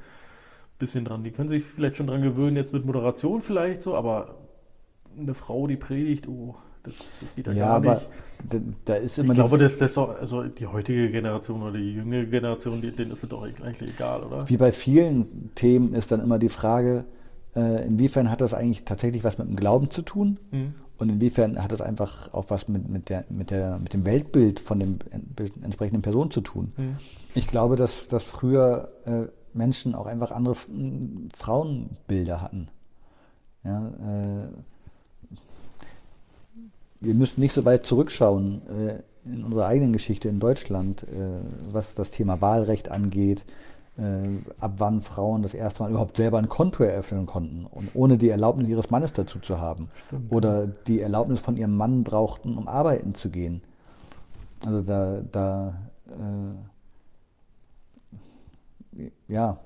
[0.84, 1.24] bisschen dran.
[1.24, 4.36] Die können sich vielleicht schon dran gewöhnen, jetzt mit Moderation vielleicht so, aber
[5.17, 8.08] eine Frau, die predigt, oh, das, das geht ja, ja gar nicht.
[8.50, 11.93] Da, da ist immer ich glaube, das, das doch, also die heutige Generation oder die
[11.93, 14.50] jüngere Generation, denen ist es doch eigentlich egal, oder?
[14.50, 17.06] Wie bei vielen Themen ist dann immer die Frage,
[17.56, 20.39] äh, inwiefern hat das eigentlich tatsächlich was mit dem Glauben zu tun?
[20.52, 20.76] Mhm.
[20.98, 24.60] Und inwiefern hat das einfach auch was mit, mit, der, mit, der, mit dem Weltbild
[24.60, 25.00] von dem
[25.62, 26.72] entsprechenden Person zu tun?
[26.78, 26.98] Mhm.
[27.36, 30.56] Ich glaube, dass, dass früher äh, Menschen auch einfach andere
[31.36, 32.68] Frauenbilder hatten.
[33.64, 34.48] Ja, äh,
[37.00, 41.96] wir müssen nicht so weit zurückschauen äh, in unserer eigenen Geschichte in Deutschland, äh, was
[41.96, 43.46] das Thema Wahlrecht angeht,
[44.60, 48.30] ab wann Frauen das erste Mal überhaupt selber ein Konto eröffnen konnten und ohne die
[48.30, 49.92] Erlaubnis ihres Mannes dazu zu haben.
[50.08, 53.62] Stimmt, oder die Erlaubnis von ihrem Mann brauchten, um arbeiten zu gehen.
[54.66, 55.74] Also da, da
[58.98, 59.58] äh, ja,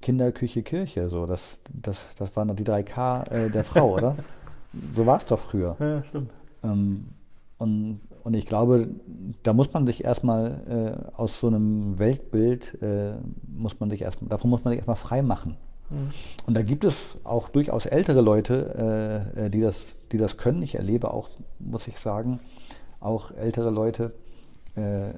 [0.00, 4.16] Kinder, Küche, Kirche, so, das, das, das waren noch die 3K äh, der Frau, oder?
[4.94, 5.76] So war es doch früher.
[5.78, 6.30] Ja, stimmt.
[6.64, 7.08] Ähm,
[7.58, 8.88] und, und ich glaube,
[9.42, 13.14] da muss man sich erstmal äh, aus so einem Weltbild, äh,
[13.46, 15.56] muss man sich erstmal, davon muss man sich erstmal frei machen.
[15.90, 16.10] Mhm.
[16.46, 20.62] Und da gibt es auch durchaus ältere Leute, äh, äh, die, das, die das können.
[20.62, 22.40] Ich erlebe auch, muss ich sagen,
[23.00, 24.14] auch ältere Leute,
[24.76, 25.14] äh,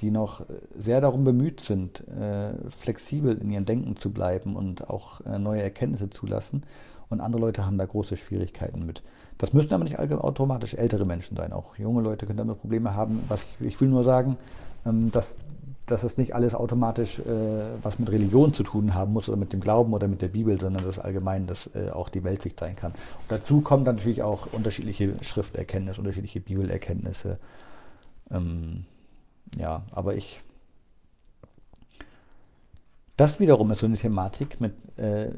[0.00, 0.44] die noch
[0.78, 5.62] sehr darum bemüht sind, äh, flexibel in ihrem Denken zu bleiben und auch äh, neue
[5.62, 6.62] Erkenntnisse zulassen.
[7.08, 9.02] Und andere Leute haben da große Schwierigkeiten mit.
[9.38, 11.52] Das müssen aber nicht automatisch ältere Menschen sein.
[11.52, 13.22] Auch junge Leute können damit Probleme haben.
[13.28, 14.36] Was ich, ich will nur sagen,
[14.84, 15.36] ähm, dass,
[15.86, 17.22] dass es nicht alles automatisch
[17.80, 20.60] was mit Religion zu tun haben muss oder mit dem Glauben oder mit der Bibel,
[20.60, 22.90] sondern dass allgemein das auch die Weltsicht sein kann.
[22.90, 27.38] Und dazu kommen dann natürlich auch unterschiedliche Schrifterkenntnisse, unterschiedliche Bibelerkenntnisse.
[28.32, 28.86] Ähm,
[29.58, 30.42] ja, aber ich.
[33.16, 35.30] Das wiederum ist so eine Thematik, mit, äh,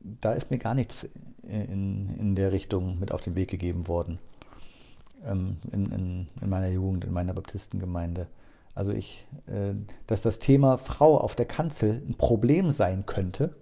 [0.00, 1.08] da ist mir gar nichts
[1.42, 4.18] in, in der Richtung mit auf den Weg gegeben worden.
[5.24, 8.26] Ähm, in, in, in, meiner Jugend, in meiner Baptistengemeinde.
[8.74, 9.74] Also ich, äh,
[10.06, 13.56] dass das Thema Frau auf der Kanzel ein Problem sein könnte.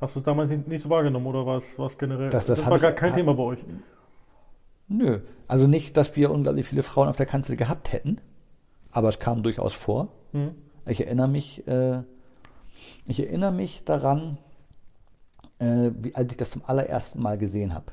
[0.00, 2.30] Hast du damals nicht so wahrgenommen oder war es generell?
[2.30, 3.58] Das, das, das war gar kein Thema bei euch.
[4.90, 8.18] Nö, also nicht, dass wir unglaublich viele Frauen auf der Kanzel gehabt hätten,
[8.90, 10.08] aber es kam durchaus vor.
[10.32, 10.56] Mhm.
[10.84, 12.02] Ich erinnere mich, äh,
[13.06, 14.36] ich erinnere mich daran,
[15.60, 17.86] äh, wie, als ich das zum allerersten Mal gesehen habe.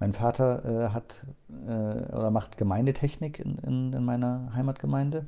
[0.00, 1.70] Mein Vater äh, hat äh,
[2.14, 5.26] oder macht Gemeindetechnik in, in, in, meiner Heimatgemeinde,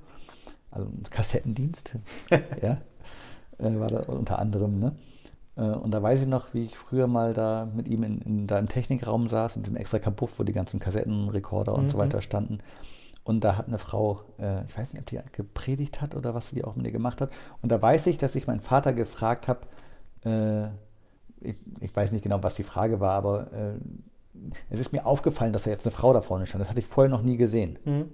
[0.71, 1.97] also Kassettendienst,
[2.31, 2.79] ja,
[3.59, 4.97] äh, war da unter anderem, ne?
[5.57, 8.47] Äh, und da weiß ich noch, wie ich früher mal da mit ihm in, in
[8.47, 11.91] da im Technikraum saß, in dem extra Kabuff, wo die ganzen Kassettenrekorder und mhm.
[11.91, 12.59] so weiter standen.
[13.25, 16.49] Und da hat eine Frau, äh, ich weiß nicht, ob die gepredigt hat oder was
[16.49, 17.31] sie auch mit mir gemacht hat.
[17.61, 19.67] Und da weiß ich, dass ich meinen Vater gefragt habe,
[20.25, 20.69] äh,
[21.41, 23.75] ich, ich, weiß nicht genau, was die Frage war, aber äh,
[24.71, 26.63] es ist mir aufgefallen, dass da jetzt eine Frau da vorne stand.
[26.63, 27.79] Das hatte ich vorher noch nie gesehen.
[27.85, 28.11] Mhm.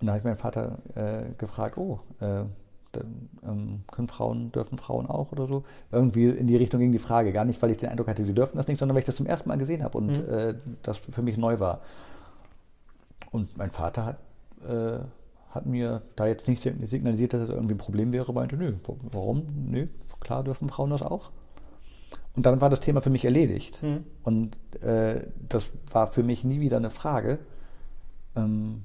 [0.00, 2.44] Und da habe ich meinen Vater äh, gefragt, oh, äh,
[2.92, 5.64] dann, ähm, können Frauen, dürfen Frauen auch oder so?
[5.92, 7.32] Irgendwie in die Richtung ging die Frage.
[7.32, 9.16] Gar nicht, weil ich den Eindruck hatte, sie dürfen das nicht, sondern weil ich das
[9.16, 10.34] zum ersten Mal gesehen habe und mhm.
[10.34, 11.80] äh, das für mich neu war.
[13.30, 14.18] Und mein Vater hat,
[14.68, 14.98] äh,
[15.50, 18.74] hat mir da jetzt nicht signalisiert, dass es irgendwie ein Problem wäre, meinte, nö,
[19.12, 19.46] warum?
[19.68, 19.86] Nö,
[20.20, 21.30] klar dürfen Frauen das auch.
[22.36, 23.82] Und dann war das Thema für mich erledigt.
[23.82, 24.04] Mhm.
[24.22, 27.38] Und äh, das war für mich nie wieder eine Frage.
[28.36, 28.84] Ähm,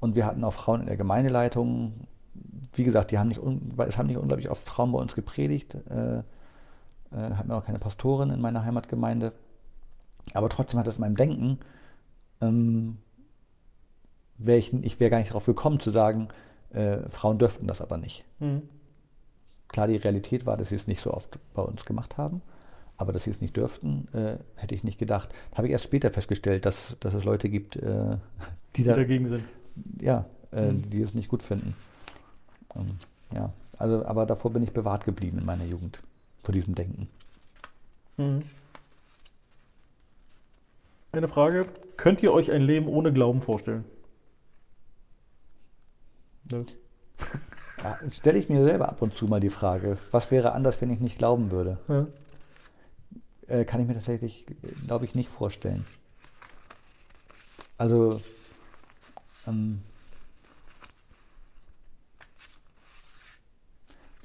[0.00, 1.92] und wir hatten auch Frauen in der Gemeindeleitung
[2.74, 3.40] wie gesagt, die haben nicht,
[3.86, 5.76] es haben nicht unglaublich oft Frauen bei uns gepredigt.
[5.90, 9.32] Äh, äh, hatten wir auch keine Pastorin in meiner Heimatgemeinde.
[10.34, 11.58] Aber trotzdem hat es in meinem Denken,
[12.40, 12.98] ähm,
[14.38, 16.28] wär ich, ich wäre gar nicht darauf gekommen zu sagen,
[16.70, 18.24] äh, Frauen dürften das aber nicht.
[18.38, 18.62] Mhm.
[19.68, 22.42] Klar, die Realität war, dass sie es nicht so oft bei uns gemacht haben,
[22.96, 25.30] aber dass sie es nicht dürften, äh, hätte ich nicht gedacht.
[25.54, 28.16] Habe ich erst später festgestellt, dass, dass es Leute gibt, äh,
[28.76, 29.44] die, die da, dagegen sind.
[30.00, 30.90] Ja, äh, mhm.
[30.90, 31.74] die es nicht gut finden.
[32.76, 32.98] Ähm,
[33.32, 36.02] ja, also, aber davor bin ich bewahrt geblieben in meiner Jugend,
[36.42, 37.08] vor diesem Denken.
[38.16, 38.42] Mhm.
[41.12, 43.84] Eine Frage: Könnt ihr euch ein Leben ohne Glauben vorstellen?
[46.50, 46.64] Nö.
[47.82, 50.90] Ja, stelle ich mir selber ab und zu mal die Frage, was wäre anders, wenn
[50.90, 51.78] ich nicht glauben würde?
[51.88, 52.06] Ja.
[53.48, 54.46] Äh, kann ich mir tatsächlich,
[54.86, 55.84] glaube ich, nicht vorstellen.
[57.78, 58.20] Also,
[59.46, 59.82] ähm,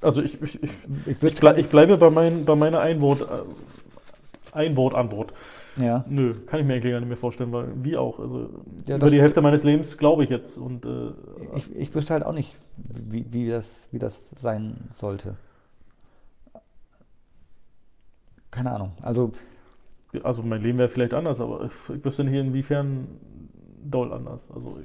[0.00, 0.70] Also ich, ich, ich,
[1.06, 5.32] ich, ble ich bleibe bei, mein, bei meiner Einwort, äh, Einwortantwort.
[5.76, 6.04] Ja.
[6.08, 8.18] Nö, kann ich mir eigentlich gar nicht mehr vorstellen, weil wie auch.
[8.18, 8.48] Also
[8.86, 10.58] ja, über die Hälfte meines Lebens glaube ich jetzt.
[10.58, 11.10] Und, äh,
[11.56, 15.36] ich, ich wüsste halt auch nicht, wie, wie, das, wie das sein sollte.
[18.50, 18.92] Keine Ahnung.
[19.02, 19.32] Also,
[20.22, 23.06] also mein Leben wäre vielleicht anders, aber ich wüsste nicht, inwiefern
[23.84, 24.50] doll anders.
[24.50, 24.78] Also,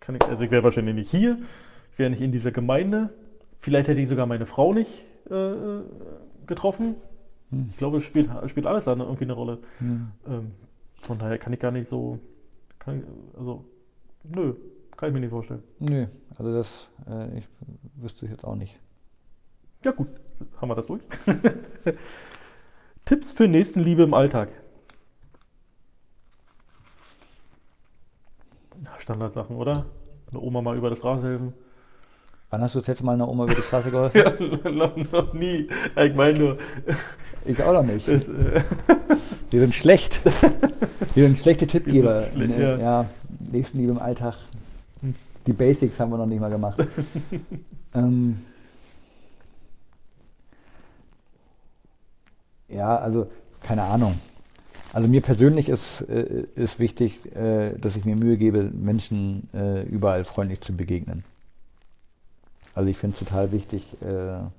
[0.00, 1.38] kann ich, also ich wäre wahrscheinlich nicht hier,
[1.92, 3.10] ich wäre nicht in dieser Gemeinde,
[3.58, 4.90] Vielleicht hätte ich sogar meine Frau nicht
[5.30, 5.80] äh,
[6.46, 6.96] getroffen.
[7.50, 7.68] Hm.
[7.70, 9.58] Ich glaube, es spielt, spielt alles da irgendwie eine Rolle.
[9.78, 10.08] Hm.
[10.26, 10.52] Ähm,
[11.00, 12.18] von daher kann ich gar nicht so.
[12.80, 13.04] Ich,
[13.36, 13.64] also,
[14.24, 14.54] nö,
[14.96, 15.62] kann ich mir nicht vorstellen.
[15.78, 17.48] Nö, also das äh, ich
[17.96, 18.78] wüsste ich jetzt auch nicht.
[19.84, 20.08] Ja, gut,
[20.60, 21.02] haben wir das durch.
[23.04, 24.50] Tipps für Nächstenliebe im Alltag.
[28.98, 29.86] Standardsachen, oder?
[30.30, 31.54] Eine Oma mal über der Straße helfen.
[32.50, 34.18] Wann hast du das letzte Mal einer Oma über die Straße geholfen?
[34.64, 35.68] ja, noch, noch, nie.
[35.96, 36.58] Ich meine nur.
[37.44, 38.08] Ich auch noch nicht.
[38.08, 38.62] Das, äh
[39.50, 40.20] Wir sind schlecht.
[41.14, 42.24] Wir sind schlechte Tippgeber.
[42.34, 42.76] Sind schlecht, ja.
[42.78, 43.10] ja.
[43.52, 44.36] Nächstenliebe im Alltag,
[45.46, 46.78] die Basics haben wir noch nicht mal gemacht.
[47.94, 48.42] ähm,
[52.68, 53.30] ja, also
[53.62, 54.18] keine Ahnung.
[54.92, 59.82] Also mir persönlich ist, äh, ist wichtig, äh, dass ich mir Mühe gebe, Menschen äh,
[59.82, 61.24] überall freundlich zu begegnen.
[62.78, 64.52] Also ich finde es total wichtig, äh, an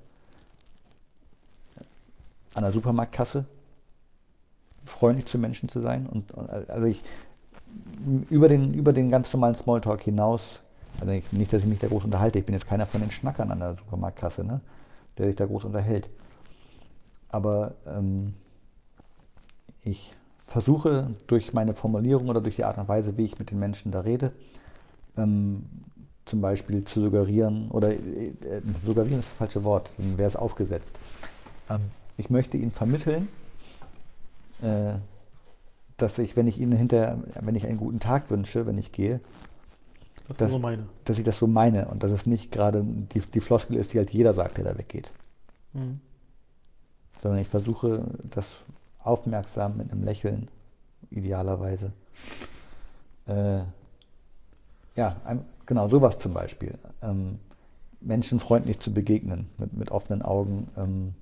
[2.54, 3.46] der Supermarktkasse
[4.84, 6.06] freundlich zu Menschen zu sein.
[6.06, 7.02] Und, und also ich
[8.28, 10.60] über den, über den ganz normalen Smalltalk hinaus,
[11.00, 13.10] also ich, nicht, dass ich mich da groß unterhalte, ich bin jetzt keiner von den
[13.10, 14.60] Schnackern an der Supermarktkasse, ne,
[15.16, 16.10] der sich da groß unterhält.
[17.30, 18.34] Aber ähm,
[19.82, 20.12] ich
[20.44, 23.92] versuche durch meine Formulierung oder durch die Art und Weise, wie ich mit den Menschen
[23.92, 24.32] da rede,
[25.16, 25.64] ähm,
[26.30, 28.32] zum Beispiel zu suggerieren, oder äh,
[28.84, 30.98] suggerieren ist das falsche Wort, dann wäre es aufgesetzt.
[31.68, 31.80] Ähm,
[32.16, 33.28] ich möchte ihnen vermitteln,
[34.62, 34.94] äh,
[35.96, 39.20] dass ich, wenn ich ihnen hinterher, wenn ich einen guten Tag wünsche, wenn ich gehe,
[40.28, 43.20] Das Das- ist so dass ich das so meine und dass es nicht gerade die,
[43.20, 45.10] die Floskel ist, die halt jeder sagt, der da weggeht.
[45.72, 46.00] Mhm.
[47.16, 48.46] Sondern ich versuche, das
[49.02, 50.48] aufmerksam mit einem Lächeln,
[51.10, 51.90] idealerweise.
[53.26, 53.62] Äh,
[54.96, 56.74] ja, ein, genau, sowas zum Beispiel.
[57.00, 57.38] Ähm,
[58.00, 60.66] Menschen freundlich zu begegnen, mit, mit offenen Augen.
[60.76, 61.14] Ähm,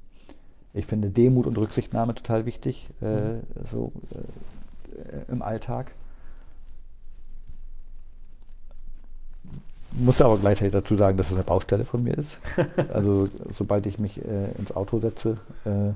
[0.73, 3.93] ich finde Demut und Rücksichtnahme total wichtig, äh, so
[4.95, 5.91] äh, im Alltag.
[9.93, 12.39] Muss aber gleichzeitig dazu sagen, dass es eine Baustelle von mir ist.
[12.91, 15.93] Also sobald ich mich äh, ins Auto setze, äh,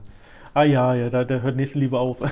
[0.55, 2.19] Ah ja, ja, da, da hört Nächstenliebe auf.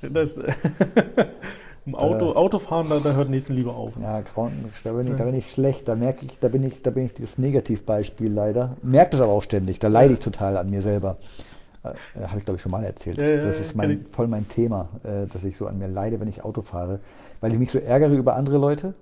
[0.00, 0.36] Das,
[1.88, 2.34] Im Auto, Äh.
[2.34, 3.94] Autofahren, da, da hört Nächstenliebe auf.
[4.00, 5.88] Ja, da bin, ich, da bin ich schlecht.
[5.88, 8.76] Da merke ich, da bin ich, da bin ich dieses Negativbeispiel leider.
[8.82, 9.78] Merke das aber auch ständig.
[9.78, 11.16] Da leide ich total an mir selber.
[11.82, 13.16] Äh, Habe ich glaube ich schon mal erzählt.
[13.16, 16.20] Ja, das ja, ist mein, voll mein Thema, äh, dass ich so an mir leide,
[16.20, 17.00] wenn ich Auto fahre,
[17.40, 18.92] weil ich mich so ärgere über andere Leute.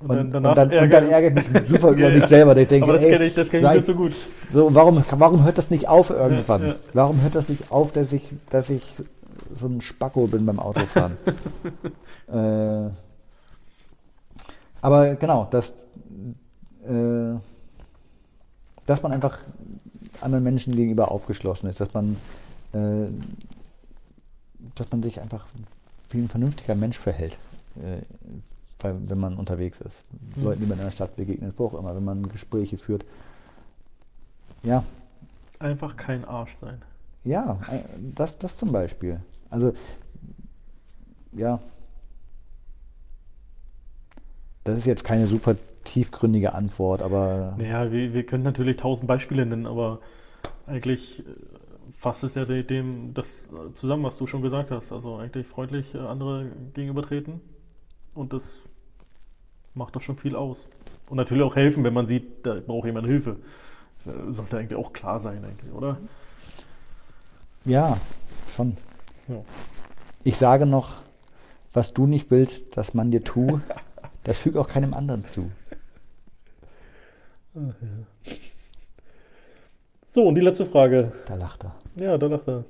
[0.00, 2.56] Und, und, dann, und, dann, ärgere ich mich super über Ja, mich selber.
[2.56, 4.12] Ich denke, Aber das kenne ich, das kenn ich nicht so gut.
[4.52, 6.62] So, warum, warum hört das nicht auf irgendwann?
[6.62, 6.74] Ja, ja.
[6.94, 8.82] Warum hört das nicht auf, dass ich, dass ich
[9.52, 11.16] so ein Spacko bin beim Autofahren?
[12.28, 12.90] äh,
[14.80, 15.70] aber genau, dass,
[16.86, 17.34] äh,
[18.86, 19.38] dass man einfach
[20.20, 22.16] anderen Menschen gegenüber aufgeschlossen ist, dass man,
[22.72, 23.08] äh,
[24.74, 25.46] dass man sich einfach
[26.10, 27.36] wie ein vernünftiger Mensch verhält,
[27.76, 28.02] äh,
[28.82, 30.02] wenn man unterwegs ist.
[30.36, 30.44] Mhm.
[30.44, 33.04] Leuten, die man in der Stadt begegnet, wo auch immer, wenn man Gespräche führt.
[34.62, 34.82] Ja,
[35.60, 36.80] Einfach kein Arsch sein.
[37.24, 37.80] ja, äh,
[38.14, 39.20] das, das zum Beispiel.
[39.50, 39.72] Also,
[41.32, 41.60] ja.
[44.64, 49.46] Das ist jetzt keine super tiefgründige Antwort, aber Naja, wir, wir können natürlich tausend Beispiele
[49.46, 50.00] nennen, aber
[50.66, 51.24] eigentlich äh,
[51.92, 54.92] fasst es ja de- dem das äh, zusammen, was du schon gesagt hast.
[54.92, 57.40] Also eigentlich freundlich äh, andere gegenübertreten
[58.14, 58.42] und das
[59.74, 60.66] macht doch schon viel aus.
[61.08, 63.36] Und natürlich auch helfen, wenn man sieht, da braucht jemand Hilfe.
[64.28, 65.98] Sollte eigentlich auch klar sein, eigentlich, oder?
[67.64, 67.98] ja,
[68.56, 68.76] schon.
[69.28, 69.44] Ja.
[70.24, 70.96] Ich sage noch,
[71.72, 73.60] was du nicht willst, dass man dir tu,
[74.24, 75.50] das füg auch keinem anderen zu.
[80.06, 81.12] So, und die letzte Frage.
[81.26, 81.74] Da lacht er.
[81.96, 82.64] Ja, da lacht er.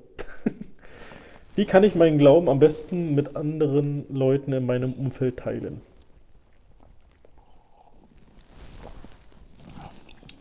[1.57, 5.81] Wie kann ich meinen Glauben am besten mit anderen Leuten in meinem Umfeld teilen?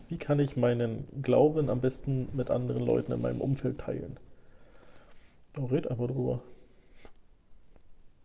[0.08, 4.16] Wie kann ich meinen Glauben am besten mit anderen Leuten in meinem Umfeld teilen?
[5.64, 6.42] Red einfach drüber.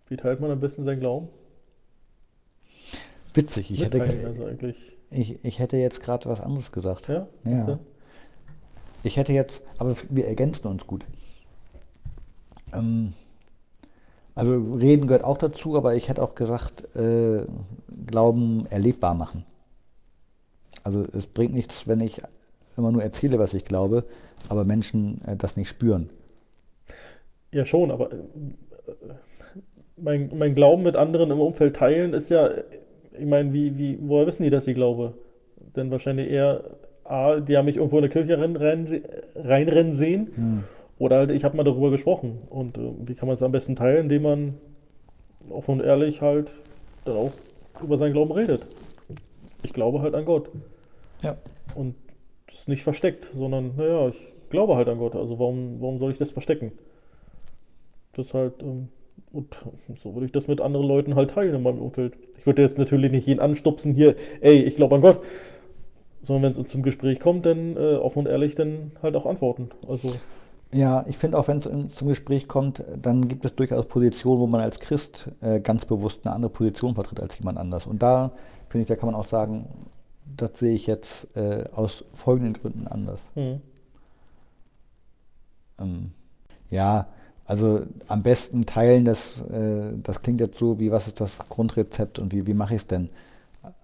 [0.07, 1.29] Wie teilt man am besten seinen Glauben?
[3.33, 4.47] Witzig, ich hätte, also
[5.09, 7.07] ich, ich hätte jetzt gerade was anderes gesagt.
[7.07, 7.27] Ja?
[7.45, 7.79] Ja.
[9.01, 11.03] Ich hätte jetzt, aber wir ergänzen uns gut.
[12.73, 13.13] Ähm,
[14.35, 17.43] also reden gehört auch dazu, aber ich hätte auch gesagt, äh,
[18.05, 19.45] Glauben erlebbar machen.
[20.83, 22.21] Also es bringt nichts, wenn ich
[22.77, 24.05] immer nur erzähle, was ich glaube,
[24.49, 26.09] aber Menschen äh, das nicht spüren.
[27.53, 28.15] Ja, schon, aber äh,
[29.95, 32.49] mein, mein Glauben mit anderen im Umfeld teilen ist ja,
[33.17, 35.13] ich meine, wie, wie, woher wissen die, dass ich glaube?
[35.75, 36.63] Denn wahrscheinlich eher,
[37.03, 39.03] A, die haben mich irgendwo in der Kirche rein, rein,
[39.35, 40.63] reinrennen sehen,
[40.97, 42.39] oder halt, ich habe mal darüber gesprochen.
[42.49, 44.53] Und äh, wie kann man es am besten teilen, indem man
[45.49, 46.51] offen und ehrlich halt
[47.05, 47.31] dann auch
[47.81, 48.65] über seinen Glauben redet.
[49.63, 50.49] Ich glaube halt an Gott.
[51.21, 51.37] Ja.
[51.75, 51.95] Und
[52.51, 55.15] das nicht versteckt, sondern, naja, ich glaube halt an Gott.
[55.15, 56.71] Also warum, warum soll ich das verstecken?
[58.15, 58.89] Das halt, ähm,
[59.31, 59.55] und
[60.01, 62.13] so würde ich das mit anderen Leuten halt teilen in meinem Umfeld.
[62.37, 65.23] Ich würde jetzt natürlich nicht jeden anstupsen hier, ey, ich glaube an Gott.
[66.23, 69.69] Sondern wenn es zum Gespräch kommt, dann äh, offen und ehrlich dann halt auch antworten.
[69.87, 70.21] Also,
[70.73, 74.47] Ja, ich finde auch, wenn es zum Gespräch kommt, dann gibt es durchaus Positionen, wo
[74.47, 77.85] man als Christ äh, ganz bewusst eine andere Position vertritt als jemand anders.
[77.85, 78.31] Und da
[78.69, 79.67] finde ich, da kann man auch sagen,
[80.25, 83.31] das sehe ich jetzt äh, aus folgenden Gründen anders.
[83.35, 83.61] Mhm.
[85.79, 86.11] Ähm,
[86.71, 87.07] ja,
[87.45, 89.19] also am besten teilen, das,
[89.51, 92.81] äh, das klingt jetzt so, wie was ist das Grundrezept und wie, wie mache ich
[92.81, 93.09] es denn?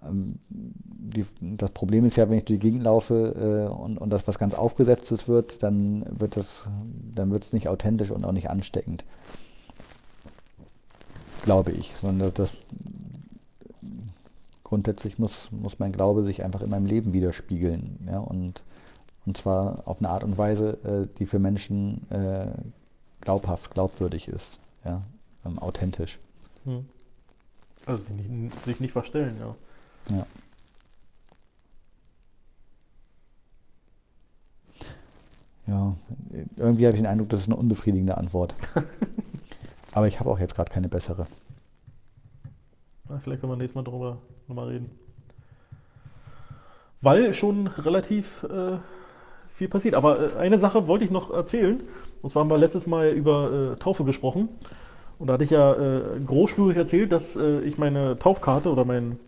[0.04, 4.10] Ähm, die, das Problem ist ja, wenn ich durch die Gegend laufe äh, und, und
[4.10, 6.48] das was ganz Aufgesetztes wird, dann wird es
[7.16, 9.04] dann wird's nicht authentisch und auch nicht ansteckend.
[11.44, 11.94] Glaube ich.
[12.02, 12.52] Sondern das,
[14.64, 18.08] grundsätzlich muss, muss mein Glaube sich einfach in meinem Leben widerspiegeln.
[18.08, 18.20] Ja?
[18.20, 18.64] Und,
[19.26, 22.48] und zwar auf eine Art und Weise, äh, die für Menschen äh,
[23.22, 24.60] glaubhaft, glaubwürdig ist.
[24.86, 25.02] Ja?
[25.46, 26.20] Ähm, authentisch.
[26.66, 26.88] Hm.
[27.86, 29.56] Also sich nicht, sich nicht verstellen, ja.
[30.16, 30.26] Ja.
[35.68, 35.96] Ja,
[36.56, 38.56] irgendwie habe ich den Eindruck, das ist eine unbefriedigende Antwort.
[39.92, 41.28] Aber ich habe auch jetzt gerade keine bessere.
[43.08, 44.18] Na, vielleicht können wir nächstes Mal darüber
[44.48, 44.90] nochmal reden.
[47.02, 48.78] Weil schon relativ äh,
[49.50, 49.96] viel passiert.
[49.96, 51.82] Aber äh, eine Sache wollte ich noch erzählen.
[52.22, 54.50] Und zwar haben wir letztes Mal über äh, Taufe gesprochen.
[55.18, 59.20] Und da hatte ich ja äh, großspurig erzählt, dass äh, ich meine Taufkarte oder mein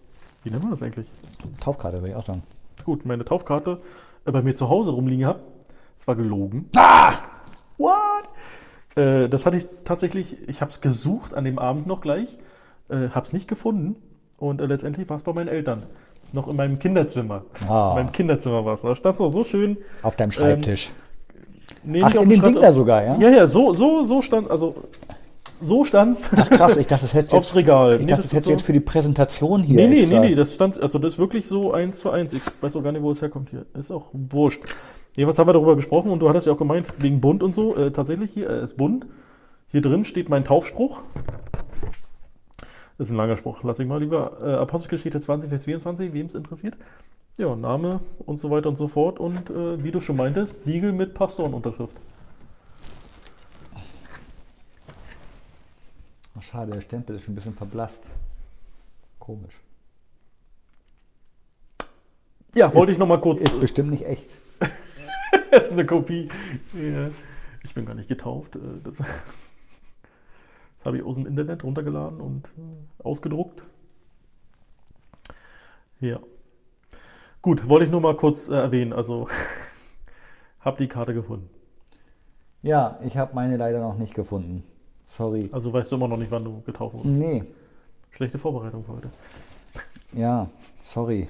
[0.43, 1.07] wie nennt man das eigentlich?
[1.59, 2.43] Taufkarte, würde ich auch sagen.
[2.83, 3.79] Gut, meine Taufkarte
[4.25, 5.41] äh, bei mir zu Hause rumliegen habe.
[5.97, 6.69] Es war gelogen.
[6.75, 7.13] Ah!
[7.77, 7.95] What?
[8.95, 12.39] Äh, das hatte ich tatsächlich, ich habe es gesucht an dem Abend noch gleich,
[12.89, 13.95] äh, habe es nicht gefunden
[14.37, 15.85] und letztendlich war es bei meinen Eltern.
[16.33, 17.43] Noch in meinem Kinderzimmer.
[17.67, 17.89] Ah.
[17.89, 18.81] In meinem Kinderzimmer war es.
[18.81, 19.77] Da stand es noch so schön.
[20.01, 20.87] Auf deinem Schreibtisch.
[20.87, 21.10] Ähm,
[21.83, 23.17] nee, Ach, in dem Ding da sogar, ja?
[23.17, 24.75] Ja, ja, so, so, so stand, also
[25.61, 27.95] so stand Ach krass, ich dachte, das hätte aufs Regal.
[27.95, 29.75] Ich nee, dachte, das, das hätte so jetzt für die Präsentation hier.
[29.75, 30.19] Nee, nee, extra.
[30.19, 32.33] nee, nee, das stand, also das ist wirklich so eins zu eins.
[32.33, 33.65] Ich weiß auch gar nicht, wo es herkommt hier.
[33.73, 34.63] Ist auch wurscht.
[35.15, 37.53] Nee, was haben wir darüber gesprochen und du hattest ja auch gemeint, wegen Bund und
[37.53, 37.75] so.
[37.75, 39.05] Äh, tatsächlich hier äh, ist Bund.
[39.67, 41.01] Hier drin steht mein Taufspruch.
[42.97, 44.37] Das ist ein langer Spruch, lass ich mal lieber.
[44.41, 46.75] Äh, Apostelgeschichte 20, Vers 24, wem es interessiert.
[47.37, 49.19] Ja, Name und so weiter und so fort.
[49.19, 51.95] Und äh, wie du schon meintest, Siegel mit Pastorenunterschrift.
[56.37, 58.09] Ach, schade, der Stempel ist schon ein bisschen verblasst.
[59.19, 59.59] Komisch.
[62.53, 63.41] Ja, wollte ich noch mal kurz.
[63.41, 64.35] Ist bestimmt nicht echt.
[65.51, 66.27] das ist eine Kopie.
[66.73, 67.09] Ja.
[67.63, 68.55] Ich bin gar nicht getauft.
[68.55, 69.07] Äh, das, das
[70.83, 73.63] habe ich aus dem Internet runtergeladen und äh, ausgedruckt.
[75.99, 76.19] Ja.
[77.41, 78.93] Gut, wollte ich nur mal kurz äh, erwähnen.
[78.93, 79.27] Also,
[80.59, 81.49] habe die Karte gefunden.
[82.61, 84.63] Ja, ich habe meine leider noch nicht gefunden.
[85.17, 85.49] Sorry.
[85.51, 87.17] Also weißt du immer noch nicht, wann du getaucht wurdest?
[87.17, 87.43] Nee.
[88.11, 89.09] Schlechte Vorbereitung für heute.
[90.13, 90.47] Ja,
[90.83, 91.27] sorry.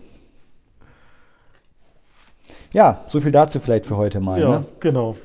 [2.73, 4.39] Ja, so viel dazu vielleicht für heute mal.
[4.39, 4.65] Ja, ne?
[4.79, 5.15] genau.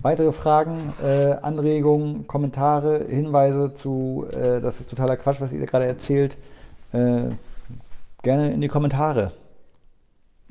[0.00, 5.86] Weitere Fragen, äh, Anregungen, Kommentare, Hinweise zu, äh, das ist totaler Quatsch, was ihr gerade
[5.86, 6.36] erzählt,
[6.92, 7.30] äh,
[8.22, 9.32] gerne in die Kommentare.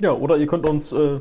[0.00, 1.20] Ja, oder ihr könnt uns äh,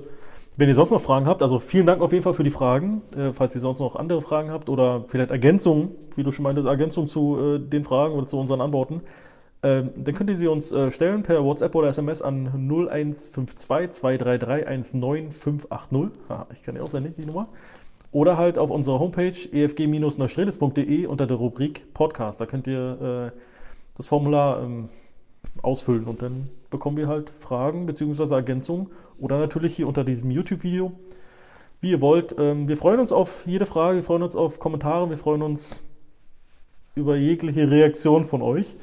[0.60, 3.04] wenn ihr sonst noch Fragen habt, also vielen Dank auf jeden Fall für die Fragen.
[3.16, 6.68] Äh, falls ihr sonst noch andere Fragen habt oder vielleicht Ergänzungen, wie du schon meintest,
[6.68, 9.02] Ergänzungen zu äh, den Fragen oder zu unseren Antworten,
[9.62, 14.66] äh, dann könnt ihr sie uns äh, stellen per WhatsApp oder SMS an 0152 233
[14.66, 16.20] 19580.
[16.28, 17.50] Aha, ich kann ja auswendig die Nummer.
[18.12, 22.42] Oder halt auf unserer Homepage efg-neustredes.de unter der Rubrik Podcast.
[22.42, 23.40] Da könnt ihr äh,
[23.96, 24.90] das Formular ähm,
[25.62, 28.34] ausfüllen und dann bekommen wir halt Fragen bzw.
[28.34, 28.88] Ergänzungen
[29.20, 30.92] oder natürlich hier unter diesem YouTube-Video,
[31.82, 32.36] wie ihr wollt.
[32.38, 35.80] Ähm, wir freuen uns auf jede Frage, wir freuen uns auf Kommentare, wir freuen uns
[36.96, 38.74] über jegliche Reaktion von euch.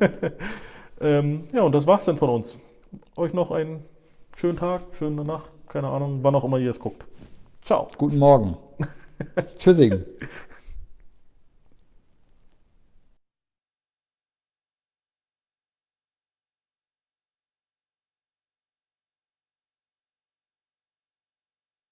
[1.00, 2.58] ähm, ja, und das war's dann von uns.
[3.16, 3.84] Euch noch einen
[4.36, 7.04] schönen Tag, schöne Nacht, keine Ahnung, wann auch immer ihr es guckt.
[7.62, 7.88] Ciao.
[7.98, 8.56] Guten Morgen.
[9.58, 10.04] Tschüssing.